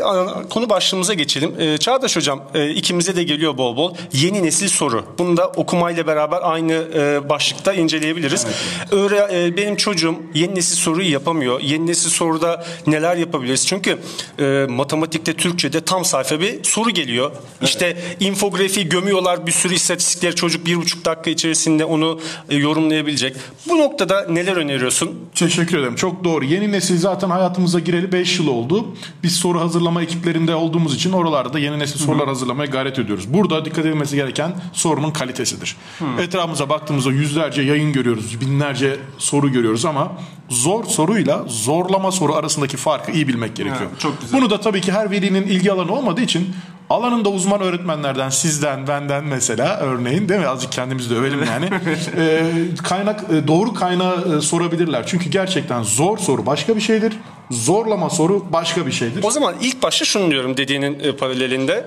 konu 0.50 0.70
başlığımıza 0.70 1.14
geçelim. 1.14 1.56
E, 1.60 1.78
Çağdaş 1.78 2.16
Hocam 2.16 2.42
e, 2.54 2.70
ikimize 2.70 3.16
de 3.16 3.24
geliyor 3.24 3.58
bol 3.58 3.78
bol. 3.78 3.91
Yeni 4.14 4.44
nesil 4.44 4.68
soru. 4.68 5.06
Bunu 5.18 5.38
da 5.38 5.48
okumayla 5.48 6.08
beraber 6.08 6.40
aynı 6.42 6.74
e, 6.74 7.30
başlıkta 7.30 7.74
inceleyebiliriz. 7.74 8.46
Öyle, 8.92 9.28
e, 9.32 9.58
benim 9.58 9.76
çocuğum 9.76 10.16
yeni 10.34 10.56
nesil 10.56 10.76
soruyu 10.76 11.12
yapamıyor. 11.12 11.60
Yeni 11.60 11.88
nesil 11.88 12.10
soruda 12.10 12.66
neler 12.88 13.16
yapabiliriz? 13.16 13.68
Çünkü 13.68 14.00
e, 14.40 14.66
matematikte, 14.70 15.34
Türkçe'de 15.34 15.82
tam 15.82 16.06
sayfa 16.06 16.40
bir 16.40 16.64
soru 16.64 16.90
geliyor. 16.90 17.32
İşte 17.62 17.98
infografi 18.20 18.90
gömüyorlar 18.90 19.48
bir 19.48 19.52
sürü 19.52 19.74
istatistikleri 19.74 20.36
çocuk 20.36 20.66
bir 20.66 20.76
buçuk 20.76 21.06
dakika 21.06 21.30
içerisinde 21.30 21.86
onu 21.86 22.20
e, 22.50 22.56
yorumlayabilecek. 22.56 23.36
Bu 23.70 23.78
noktada 23.78 24.28
neler 24.30 24.56
öneriyorsun? 24.56 25.20
Teşekkür 25.36 25.78
ederim. 25.78 25.96
Çok 25.96 26.24
doğru. 26.24 26.46
Yeni 26.46 26.72
nesil 26.72 26.98
zaten 26.98 27.30
hayatımıza 27.30 27.80
gireli 27.80 28.12
5 28.12 28.40
yıl 28.40 28.48
oldu. 28.48 28.86
Biz 29.24 29.36
soru 29.36 29.60
hazırlama 29.60 30.02
ekiplerinde 30.04 30.56
olduğumuz 30.56 30.96
için 30.96 31.12
oralarda 31.12 31.60
yeni 31.60 31.80
nesil 31.80 32.00
sorular 32.00 32.28
hazırlamaya 32.28 32.72
gayret 32.72 33.00
ediyoruz. 33.00 33.34
Burada 33.34 33.66
dikkat 33.72 33.86
edilmesi 33.86 34.16
gereken 34.16 34.52
sorunun 34.74 35.12
kalitesidir. 35.12 35.76
Etrafımıza 36.20 36.70
baktığımızda 36.70 37.12
yüzlerce 37.12 37.62
yayın 37.62 37.94
görüyoruz, 37.94 38.42
binlerce 38.42 39.00
soru 39.18 39.52
görüyoruz 39.52 39.86
ama 39.86 40.12
zor 40.50 40.84
soruyla 40.84 41.44
zorlama 41.48 42.12
soru 42.12 42.36
arasındaki 42.36 42.78
farkı 42.78 43.12
iyi 43.12 43.28
bilmek 43.28 43.56
gerekiyor. 43.56 43.90
çok 44.00 44.22
güzel. 44.22 44.40
Bunu 44.40 44.50
da 44.50 44.60
tabii 44.60 44.82
ki 44.82 44.92
her 44.92 45.12
velinin 45.12 45.44
ilgi 45.44 45.72
alanı 45.72 45.94
olmadığı 45.94 46.22
için 46.22 46.56
alanında 46.90 47.30
uzman 47.30 47.62
öğretmenlerden 47.62 48.30
sizden 48.30 48.88
benden 48.88 49.24
mesela 49.24 49.78
örneğin 49.78 50.30
değil 50.30 50.40
mi 50.40 50.48
azıcık 50.48 50.72
kendimizi 50.72 51.10
de 51.10 51.16
övelim 51.16 51.44
yani 51.44 51.70
Ee, 52.18 52.44
kaynak 52.84 53.24
e, 53.34 53.48
doğru 53.48 53.74
kaynağı 53.74 54.38
e, 54.38 54.42
sorabilirler 54.42 55.08
çünkü 55.08 55.30
gerçekten 55.30 55.84
zor 55.84 56.18
soru 56.18 56.46
başka 56.46 56.76
bir 56.76 56.82
şeydir 56.82 57.14
zorlama 57.52 58.10
soru 58.10 58.46
başka 58.54 58.88
bir 58.88 58.92
şeydir. 58.92 59.24
O 59.24 59.32
zaman 59.32 59.56
ilk 59.62 59.84
başta 59.84 60.06
şunu 60.06 60.32
diyorum 60.32 60.58
dediğinin 60.58 61.00
e, 61.00 61.16
paralelinde. 61.16 61.86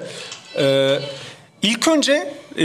E, 0.59 0.99
ilk 1.65 1.89
önce 1.89 2.35
e, 2.59 2.65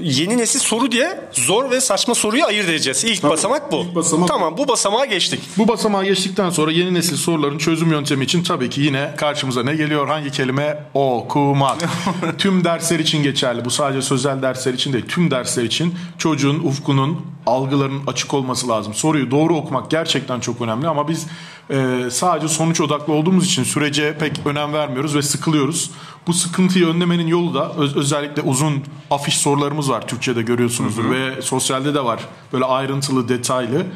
yeni 0.00 0.38
nesil 0.38 0.58
soru 0.60 0.92
diye 0.92 1.20
zor 1.32 1.70
ve 1.70 1.80
saçma 1.80 2.14
soruyu 2.14 2.44
ayırt 2.44 2.68
edeceğiz. 2.68 3.04
İlk 3.04 3.22
basamak 3.22 3.72
bu. 3.72 3.76
ilk 3.76 3.94
basamak- 3.94 4.28
Tamam 4.28 4.56
bu 4.58 4.68
basamağa 4.68 5.04
geçtik. 5.04 5.40
Bu 5.58 5.68
basamağı 5.68 6.04
geçtikten 6.04 6.50
sonra 6.50 6.72
yeni 6.72 6.94
nesil 6.94 7.16
soruların 7.16 7.58
çözüm 7.58 7.90
yöntemi 7.92 8.24
için 8.24 8.42
tabii 8.42 8.70
ki 8.70 8.80
yine 8.80 9.10
karşımıza 9.16 9.62
ne 9.62 9.74
geliyor? 9.76 10.08
Hangi 10.08 10.30
kelime? 10.30 10.78
Okumak. 10.94 11.76
tüm 12.38 12.64
dersler 12.64 12.98
için 12.98 13.22
geçerli. 13.22 13.64
Bu 13.64 13.70
sadece 13.70 14.02
sözel 14.02 14.42
dersler 14.42 14.74
için 14.74 14.92
değil. 14.92 15.04
Tüm 15.08 15.30
dersler 15.30 15.64
için 15.64 15.94
çocuğun 16.18 16.58
ufkunun, 16.58 17.26
algılarının 17.46 18.06
açık 18.06 18.34
olması 18.34 18.68
lazım. 18.68 18.94
Soruyu 18.94 19.30
doğru 19.30 19.56
okumak 19.56 19.90
gerçekten 19.90 20.40
çok 20.40 20.60
önemli 20.60 20.88
ama 20.88 21.08
biz 21.08 21.26
e, 21.70 21.98
sadece 22.10 22.48
sonuç 22.48 22.80
odaklı 22.80 23.12
olduğumuz 23.12 23.46
için 23.46 23.62
sürece 23.64 24.18
pek 24.18 24.40
önem 24.44 24.72
vermiyoruz 24.72 25.14
ve 25.16 25.22
sıkılıyoruz. 25.22 25.90
Bu 26.26 26.32
sıkıntıyı 26.32 26.86
önlemenin 26.86 27.26
yolu 27.26 27.54
da 27.54 27.72
öz- 27.72 27.96
özellikle 27.96 28.42
uzun 28.42 28.82
afiş 29.10 29.38
sorularımız 29.38 29.90
var 29.90 30.08
Türkçe'de 30.08 30.42
görüyorsunuzdur 30.42 31.10
ve 31.10 31.42
sosyalde 31.42 31.94
de 31.94 32.04
var. 32.04 32.20
Böyle 32.52 32.64
ayrıntılı, 32.64 33.28
detaylı. 33.28 33.86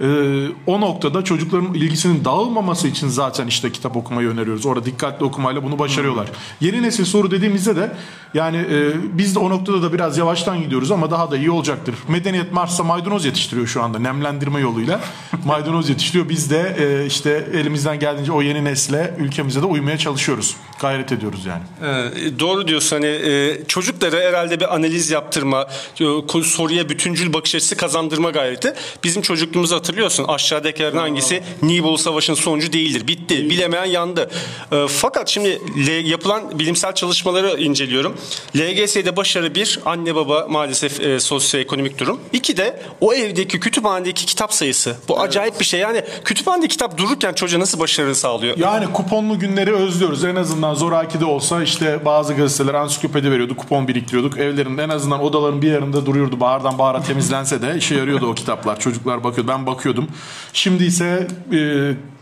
Ee, 0.00 0.48
o 0.66 0.80
noktada 0.80 1.24
çocukların 1.24 1.74
ilgisinin 1.74 2.24
dağılmaması 2.24 2.88
için 2.88 3.08
zaten 3.08 3.46
işte 3.46 3.72
kitap 3.72 3.96
okumayı 3.96 4.28
öneriyoruz. 4.28 4.66
Orada 4.66 4.84
dikkatli 4.86 5.24
okumayla 5.24 5.62
bunu 5.62 5.78
başarıyorlar. 5.78 6.28
Yeni 6.60 6.82
nesil 6.82 7.04
soru 7.04 7.30
dediğimizde 7.30 7.76
de 7.76 7.92
yani 8.34 8.56
e, 8.56 8.92
biz 9.18 9.34
de 9.34 9.38
o 9.38 9.50
noktada 9.50 9.82
da 9.82 9.92
biraz 9.92 10.18
yavaştan 10.18 10.62
gidiyoruz 10.62 10.90
ama 10.90 11.10
daha 11.10 11.30
da 11.30 11.36
iyi 11.36 11.50
olacaktır. 11.50 11.94
Medeniyet 12.08 12.52
Mars'ta 12.52 12.84
maydanoz 12.84 13.24
yetiştiriyor 13.24 13.66
şu 13.66 13.82
anda 13.82 13.98
nemlendirme 13.98 14.60
yoluyla. 14.60 15.00
maydanoz 15.44 15.88
yetiştiriyor. 15.88 16.28
Biz 16.28 16.50
de 16.50 16.76
e, 16.78 17.06
işte 17.06 17.48
elimizden 17.52 17.98
geldiğince 17.98 18.32
o 18.32 18.42
yeni 18.42 18.64
nesle 18.64 19.14
ülkemize 19.18 19.62
de 19.62 19.66
uymaya 19.66 19.98
çalışıyoruz. 19.98 20.56
Gayret 20.80 21.12
ediyoruz 21.12 21.46
yani. 21.46 21.62
Ee, 21.82 22.38
doğru 22.38 22.68
diyorsun 22.68 22.96
hani 22.96 23.06
e, 23.06 23.64
çocuklara 23.68 24.16
herhalde 24.16 24.60
bir 24.60 24.74
analiz 24.74 25.10
yaptırma, 25.10 25.66
e, 26.00 26.42
soruya 26.42 26.88
bütüncül 26.88 27.32
bakış 27.32 27.54
açısı 27.54 27.76
kazandırma 27.76 28.30
gayreti. 28.30 28.74
Bizim 29.04 29.22
çocukluğumuzu 29.22 29.76
hatırlıyorsun. 29.76 30.24
Aşağıdakilerin 30.28 30.96
hangisi 30.96 31.42
Nibolu 31.62 31.98
Savaşı'nın 31.98 32.36
sonucu 32.36 32.72
değildir. 32.72 33.06
Bitti. 33.06 33.50
Bilemeyen 33.50 33.84
yandı. 33.84 34.30
E, 34.72 34.86
fakat 34.88 35.28
şimdi 35.28 35.60
L- 35.86 36.06
yapılan 36.10 36.58
bilimsel 36.58 36.94
çalışmaları 36.94 37.60
inceliyorum. 37.60 38.16
LGS'de 38.56 39.16
başarı 39.16 39.54
bir, 39.54 39.78
anne 39.84 40.14
baba 40.14 40.46
maalesef 40.48 41.00
e, 41.00 41.20
sosyoekonomik 41.20 41.98
durum. 41.98 42.20
İki 42.32 42.56
de 42.56 42.82
o 43.00 43.14
evdeki 43.14 43.60
kütüphanedeki 43.60 44.26
kitap 44.26 44.54
sayısı. 44.54 44.96
Bu 45.08 45.20
acayip 45.20 45.60
bir 45.60 45.64
şey. 45.64 45.80
Yani 45.80 46.02
kütüphanede 46.24 46.68
kitap 46.68 46.98
dururken 46.98 47.32
çocuğa 47.32 47.60
nasıl 47.60 47.78
başarı 47.80 48.14
sağlıyor? 48.14 48.56
Yani 48.56 48.92
kuponlu 48.92 49.38
günleri 49.38 49.74
özlüyoruz. 49.74 50.24
En 50.24 50.36
azından 50.36 50.69
zoraki 50.74 51.20
de 51.20 51.24
olsa 51.24 51.62
işte 51.62 52.04
bazı 52.04 52.34
gazeteler 52.34 52.74
ansiklopedi 52.74 53.30
veriyordu, 53.30 53.56
kupon 53.56 53.88
biriktiriyorduk. 53.88 54.38
Evlerin 54.38 54.78
en 54.78 54.88
azından 54.88 55.22
odaların 55.22 55.62
bir 55.62 55.70
yerinde 55.70 56.06
duruyordu. 56.06 56.40
Bahardan 56.40 56.78
bahara 56.78 57.02
temizlense 57.02 57.62
de 57.62 57.76
işe 57.76 57.94
yarıyordu 57.94 58.26
o 58.26 58.34
kitaplar. 58.34 58.80
Çocuklar 58.80 59.24
bakıyordu. 59.24 59.50
Ben 59.50 59.66
bakıyordum. 59.66 60.08
Şimdi 60.52 60.84
ise 60.84 61.28
e, 61.52 61.58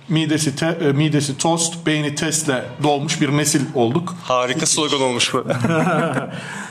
midesi 0.08 0.56
te- 0.56 0.78
e, 0.80 0.92
midesi 0.92 1.38
tost, 1.38 1.86
beyni 1.86 2.14
testle 2.14 2.64
dolmuş 2.82 3.20
bir 3.20 3.36
nesil 3.36 3.60
olduk. 3.74 4.14
Harika 4.22 4.66
slogan 4.66 5.00
olmuş 5.00 5.34
bu. 5.34 5.44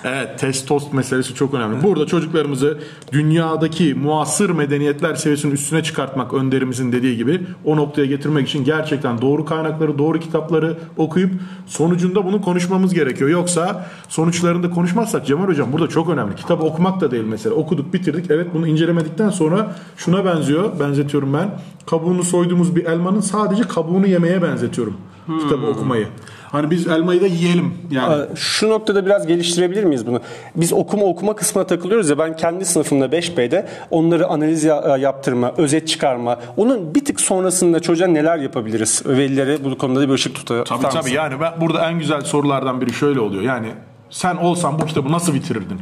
Evet 0.04 0.40
test 0.40 0.68
tost 0.68 0.94
meselesi 0.94 1.36
çok 1.36 1.54
önemli. 1.54 1.84
Burada 1.84 2.06
çocuklarımızı 2.06 2.80
dünyadaki 3.12 3.94
muasır 3.94 4.50
medeniyetler 4.50 5.16
seviyesinin 5.16 5.52
üstüne 5.52 5.84
çıkartmak 5.84 6.34
önderimizin 6.34 6.92
dediği 6.92 7.18
gibi 7.18 7.42
o 7.66 7.78
noktaya 7.78 8.06
getirmek 8.06 8.50
için 8.50 8.64
gerçekten 8.64 9.22
doğru 9.22 9.46
kaynakları, 9.46 9.98
doğru 9.98 10.20
kitapları 10.20 10.78
okuyup 10.98 11.32
sonucunda 11.68 12.26
bunu 12.26 12.42
konuşmamız 12.42 12.94
gerekiyor. 12.94 13.30
Yoksa 13.30 13.90
sonuçlarında 14.10 14.70
konuşmazsak 14.70 15.26
Cemal 15.28 15.48
Hocam 15.48 15.74
burada 15.74 15.90
çok 15.90 16.10
önemli. 16.10 16.36
Kitabı 16.36 16.64
okumak 16.64 17.02
da 17.02 17.12
değil 17.12 17.24
mesela. 17.24 17.56
Okuduk, 17.56 17.94
bitirdik. 17.94 18.32
Evet 18.32 18.48
bunu 18.54 18.68
incelemedikten 18.68 19.30
sonra 19.30 19.76
şuna 19.98 20.26
benziyor. 20.26 20.80
Benzetiyorum 20.80 21.34
ben. 21.34 21.50
Kabuğunu 21.86 22.24
soyduğumuz 22.24 22.76
bir 22.76 22.86
elmanın 22.86 23.22
sadece 23.28 23.64
kabuğunu 23.64 24.08
yemeye 24.08 24.42
benzetiyorum. 24.42 24.98
Kitabı 25.42 25.66
okumayı. 25.68 26.08
Hani 26.52 26.72
biz 26.72 26.88
elmayı 26.88 27.22
da 27.22 27.28
yiyelim. 27.28 27.74
Yani 27.92 28.26
Şu 28.36 28.70
noktada 28.70 29.06
biraz 29.06 29.28
geliştirebilir 29.28 29.84
miyiz 29.84 30.08
bunu? 30.08 30.22
Biz 30.56 30.74
okuma 30.74 31.06
okuma 31.06 31.36
kısmına 31.36 31.68
takılıyoruz 31.68 32.10
ya 32.10 32.18
ben 32.18 32.36
kendi 32.36 32.66
sınıfımda 32.66 33.06
5B'de 33.06 33.68
onları 33.92 34.28
analiz 34.28 34.64
ya- 34.64 34.98
yaptırma, 34.98 35.54
özet 35.58 35.88
çıkarma. 35.88 36.40
Onun 36.58 36.96
bir 36.96 37.06
tık 37.06 37.22
sonrasında 37.22 37.80
çocuğa 37.80 38.08
neler 38.08 38.38
yapabiliriz? 38.38 39.04
Velilere 39.06 39.64
bu 39.64 39.78
konuda 39.78 40.00
da 40.02 40.08
bir 40.10 40.14
ışık 40.14 40.36
tutar. 40.36 40.66
Tabii 40.66 40.82
tabii 40.90 41.12
yani 41.12 41.34
ben 41.42 41.52
burada 41.62 41.90
en 41.90 42.00
güzel 42.00 42.22
sorulardan 42.22 42.82
biri 42.82 42.94
şöyle 42.94 43.20
oluyor. 43.20 43.44
Yani 43.44 43.68
sen 44.10 44.36
olsan 44.36 44.80
bu 44.80 44.86
kitabı 44.86 45.12
nasıl 45.12 45.34
bitirirdin? 45.34 45.78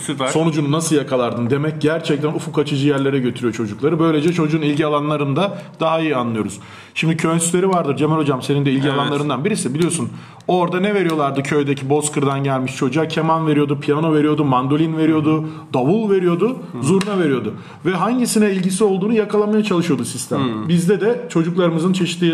süper. 0.00 0.28
Sonucunu 0.28 0.72
nasıl 0.72 0.96
yakalardın 0.96 1.50
demek 1.50 1.80
gerçekten 1.80 2.28
ufuk 2.28 2.58
açıcı 2.58 2.88
yerlere 2.88 3.18
götürüyor 3.18 3.54
çocukları. 3.54 3.98
Böylece 3.98 4.32
çocuğun 4.32 4.62
ilgi 4.62 4.86
alanlarını 4.86 5.36
da 5.36 5.58
daha 5.80 6.00
iyi 6.00 6.16
anlıyoruz. 6.16 6.58
Şimdi 6.94 7.16
köy 7.16 7.32
enstitüleri 7.32 7.68
vardır 7.68 7.96
Cemal 7.96 8.16
Hocam 8.16 8.42
senin 8.42 8.64
de 8.64 8.72
ilgi 8.72 8.90
alanlarından 8.90 9.44
birisi 9.44 9.74
biliyorsun. 9.74 10.08
Orada 10.48 10.80
ne 10.80 10.94
veriyorlardı 10.94 11.42
köydeki 11.42 11.90
Bozkır'dan 11.90 12.44
gelmiş 12.44 12.76
çocuğa? 12.76 13.08
Keman 13.08 13.46
veriyordu, 13.46 13.80
piyano 13.80 14.14
veriyordu, 14.14 14.44
mandolin 14.44 14.96
veriyordu, 14.96 15.48
davul 15.74 16.10
veriyordu, 16.10 16.58
zurna 16.82 17.18
veriyordu. 17.18 17.54
Ve 17.86 17.94
hangisine 17.94 18.50
ilgisi 18.50 18.84
olduğunu 18.84 19.12
yakalamaya 19.12 19.64
çalışıyordu 19.64 20.04
sistem. 20.04 20.68
Bizde 20.68 21.00
de 21.00 21.26
çocuklarımızın 21.28 21.92
çeşitli 21.92 22.28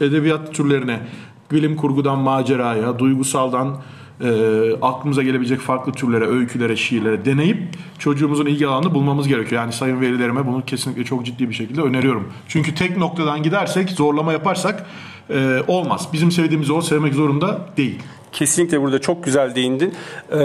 e, 0.00 0.04
edebiyat 0.06 0.54
türlerine 0.54 1.00
bilim 1.52 1.76
kurgudan 1.76 2.18
maceraya, 2.18 2.98
duygusaldan 2.98 3.76
e, 4.20 4.28
aklımıza 4.82 5.22
gelebilecek 5.22 5.60
farklı 5.60 5.92
türlere, 5.92 6.26
öykülere, 6.26 6.76
şiirlere 6.76 7.24
deneyip 7.24 7.58
çocuğumuzun 7.98 8.46
ilgi 8.46 8.66
alanını 8.66 8.94
bulmamız 8.94 9.28
gerekiyor. 9.28 9.62
Yani 9.62 9.72
sayın 9.72 10.00
velilerime 10.00 10.46
bunu 10.46 10.64
kesinlikle 10.64 11.04
çok 11.04 11.26
ciddi 11.26 11.48
bir 11.48 11.54
şekilde 11.54 11.80
öneriyorum. 11.80 12.32
Çünkü 12.48 12.74
tek 12.74 12.96
noktadan 12.96 13.42
gidersek, 13.42 13.90
zorlama 13.90 14.32
yaparsak 14.32 14.86
e, 15.30 15.62
olmaz. 15.68 16.08
Bizim 16.12 16.32
sevdiğimizi 16.32 16.72
o 16.72 16.80
sevmek 16.80 17.14
zorunda 17.14 17.60
değil. 17.76 17.98
Kesinlikle 18.34 18.80
burada 18.80 19.00
çok 19.00 19.24
güzel 19.24 19.54
değindin. 19.54 19.94
Ee, 20.32 20.36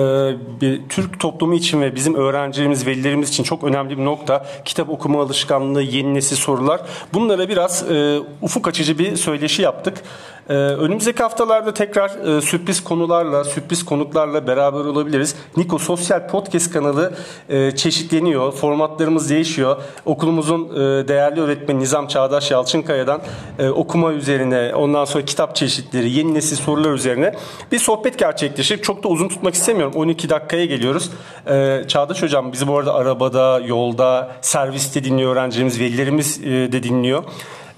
bir 0.61 0.81
Türk 0.89 1.19
toplumu 1.19 1.55
için 1.55 1.81
ve 1.81 1.95
bizim 1.95 2.15
öğrencilerimiz, 2.15 2.87
velilerimiz 2.87 3.29
için 3.29 3.43
çok 3.43 3.63
önemli 3.63 3.97
bir 3.97 4.05
nokta. 4.05 4.45
Kitap 4.65 4.89
okuma 4.89 5.21
alışkanlığı, 5.21 5.81
yeni 5.81 6.13
nesil 6.13 6.35
sorular. 6.35 6.81
Bunlara 7.13 7.49
biraz 7.49 7.91
e, 7.91 8.19
ufuk 8.41 8.67
açıcı 8.67 8.99
bir 8.99 9.15
söyleşi 9.15 9.61
yaptık. 9.61 9.97
Ee, 10.49 10.53
önümüzdeki 10.53 11.23
haftalarda 11.23 11.73
tekrar 11.73 12.37
e, 12.37 12.41
sürpriz 12.41 12.83
konularla, 12.83 13.43
sürpriz 13.43 13.85
konuklarla 13.85 14.47
beraber 14.47 14.79
olabiliriz. 14.79 15.35
Niko 15.57 15.77
Sosyal 15.77 16.27
Podcast 16.27 16.73
kanalı 16.73 17.13
e, 17.49 17.75
çeşitleniyor, 17.75 18.51
formatlarımız 18.51 19.29
değişiyor. 19.29 19.77
Okulumuzun 20.05 20.65
e, 20.75 21.07
değerli 21.07 21.41
öğretmeni 21.41 21.79
Nizam 21.79 22.07
Çağdaş 22.07 22.51
Yalçınkaya'dan 22.51 23.21
e, 23.59 23.69
okuma 23.69 24.13
üzerine, 24.13 24.75
ondan 24.75 25.05
sonra 25.05 25.25
kitap 25.25 25.55
çeşitleri, 25.55 26.11
yeni 26.11 26.33
nesil 26.33 26.55
sorular 26.55 26.93
üzerine 26.93 27.35
bir 27.71 27.79
sohbet 27.79 28.19
gerçekleşir. 28.19 28.81
Çok 28.81 29.03
da 29.03 29.07
uzun 29.07 29.27
tutmak 29.27 29.53
istemiyorum. 29.53 29.93
12 29.95 30.29
dakikaya 30.29 30.65
geliyoruz. 30.65 31.11
Ee, 31.47 31.83
Çağdaş 31.87 32.21
Hocam 32.21 32.51
bizi 32.51 32.67
bu 32.67 32.77
arada 32.77 32.93
arabada, 32.93 33.59
yolda, 33.65 34.31
serviste 34.41 35.03
dinliyor 35.03 35.33
öğrencilerimiz, 35.33 35.79
velilerimiz 35.79 36.39
e, 36.43 36.45
de 36.45 36.83
dinliyor. 36.83 37.23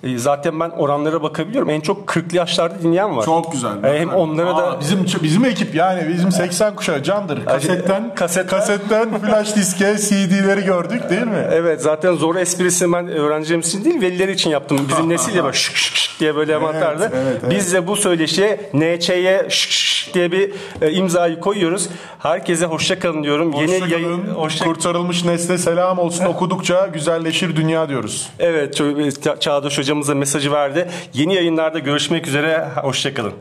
E, 0.04 0.18
Zaten 0.18 0.60
ben 0.60 0.70
oranlara 0.70 1.24
bakabiliyorum. 1.24 1.70
En 1.70 1.82
çok 1.82 2.10
40'lı 2.10 2.38
yaşlarda 2.38 2.84
dinleyen 2.84 3.18
var. 3.18 3.26
Çok 3.26 3.52
güzel. 3.52 3.84
E, 3.84 4.00
Hem 4.00 4.10
onlara 4.14 4.58
da 4.58 4.68
Aa, 4.72 4.80
bizim 4.80 5.06
bizim 5.24 5.46
ekip 5.46 5.76
yani 5.76 6.08
bizim 6.08 6.32
80 6.32 6.76
kuşağı 6.76 7.04
candır. 7.04 7.46
Kasetten 7.46 8.12
Kasetten- 8.16 8.48
kasetten 8.48 9.20
flash 9.20 9.56
diske 9.56 9.96
CD'leri 9.98 10.62
gördük 10.64 11.10
değil 11.10 11.28
mi? 11.28 11.48
Evet 11.52 11.82
zaten 11.82 12.14
zor 12.14 12.36
esprisini 12.36 12.94
ben 12.94 13.08
öğrencilerimiz 13.08 13.68
için 13.68 13.86
değil 13.86 14.02
velileri 14.02 14.32
için 14.32 14.50
yaptım. 14.50 14.80
Bizim 14.90 15.10
nesil 15.10 15.36
ya 15.36 15.44
böyle 15.44 15.54
şık 15.58 15.76
şık 15.78 15.96
şık 15.96 16.20
diye 16.20 16.36
böyle 16.36 16.56
atardı. 16.56 17.12
evet, 17.16 17.38
evet. 17.44 17.52
Biz 17.52 17.74
de 17.74 17.88
bu 17.88 17.96
söyleşiye 17.96 18.70
NÇ'ye 18.74 19.46
şık 19.50 19.72
şık 19.72 19.91
diye 20.14 20.32
bir 20.32 20.52
e, 20.82 20.92
imzayı 20.92 21.40
koyuyoruz. 21.40 21.90
Herkese 22.20 22.66
hoşça 22.66 23.00
kalın 23.00 23.24
diyorum. 23.24 23.54
Yeni 23.54 23.72
Hoşça 23.82 23.88
yayın 23.96 24.22
kalın. 24.22 24.34
hoşça 24.36 24.66
Kurtarılmış 24.66 25.26
nesle 25.26 25.58
selam 25.58 26.00
olsun. 26.00 26.26
Okudukça 26.26 26.88
güzelleşir 26.88 27.56
dünya 27.56 27.90
diyoruz. 27.90 28.30
Evet, 28.40 28.80
ço- 28.80 29.40
Çağdaş 29.40 29.78
hocamız 29.78 30.08
da 30.08 30.16
mesajı 30.16 30.52
verdi. 30.52 30.90
Yeni 31.14 31.36
yayınlarda 31.36 31.80
görüşmek 31.80 32.28
üzere. 32.28 32.68
Hoşça 32.84 33.14
kalın. 33.14 33.34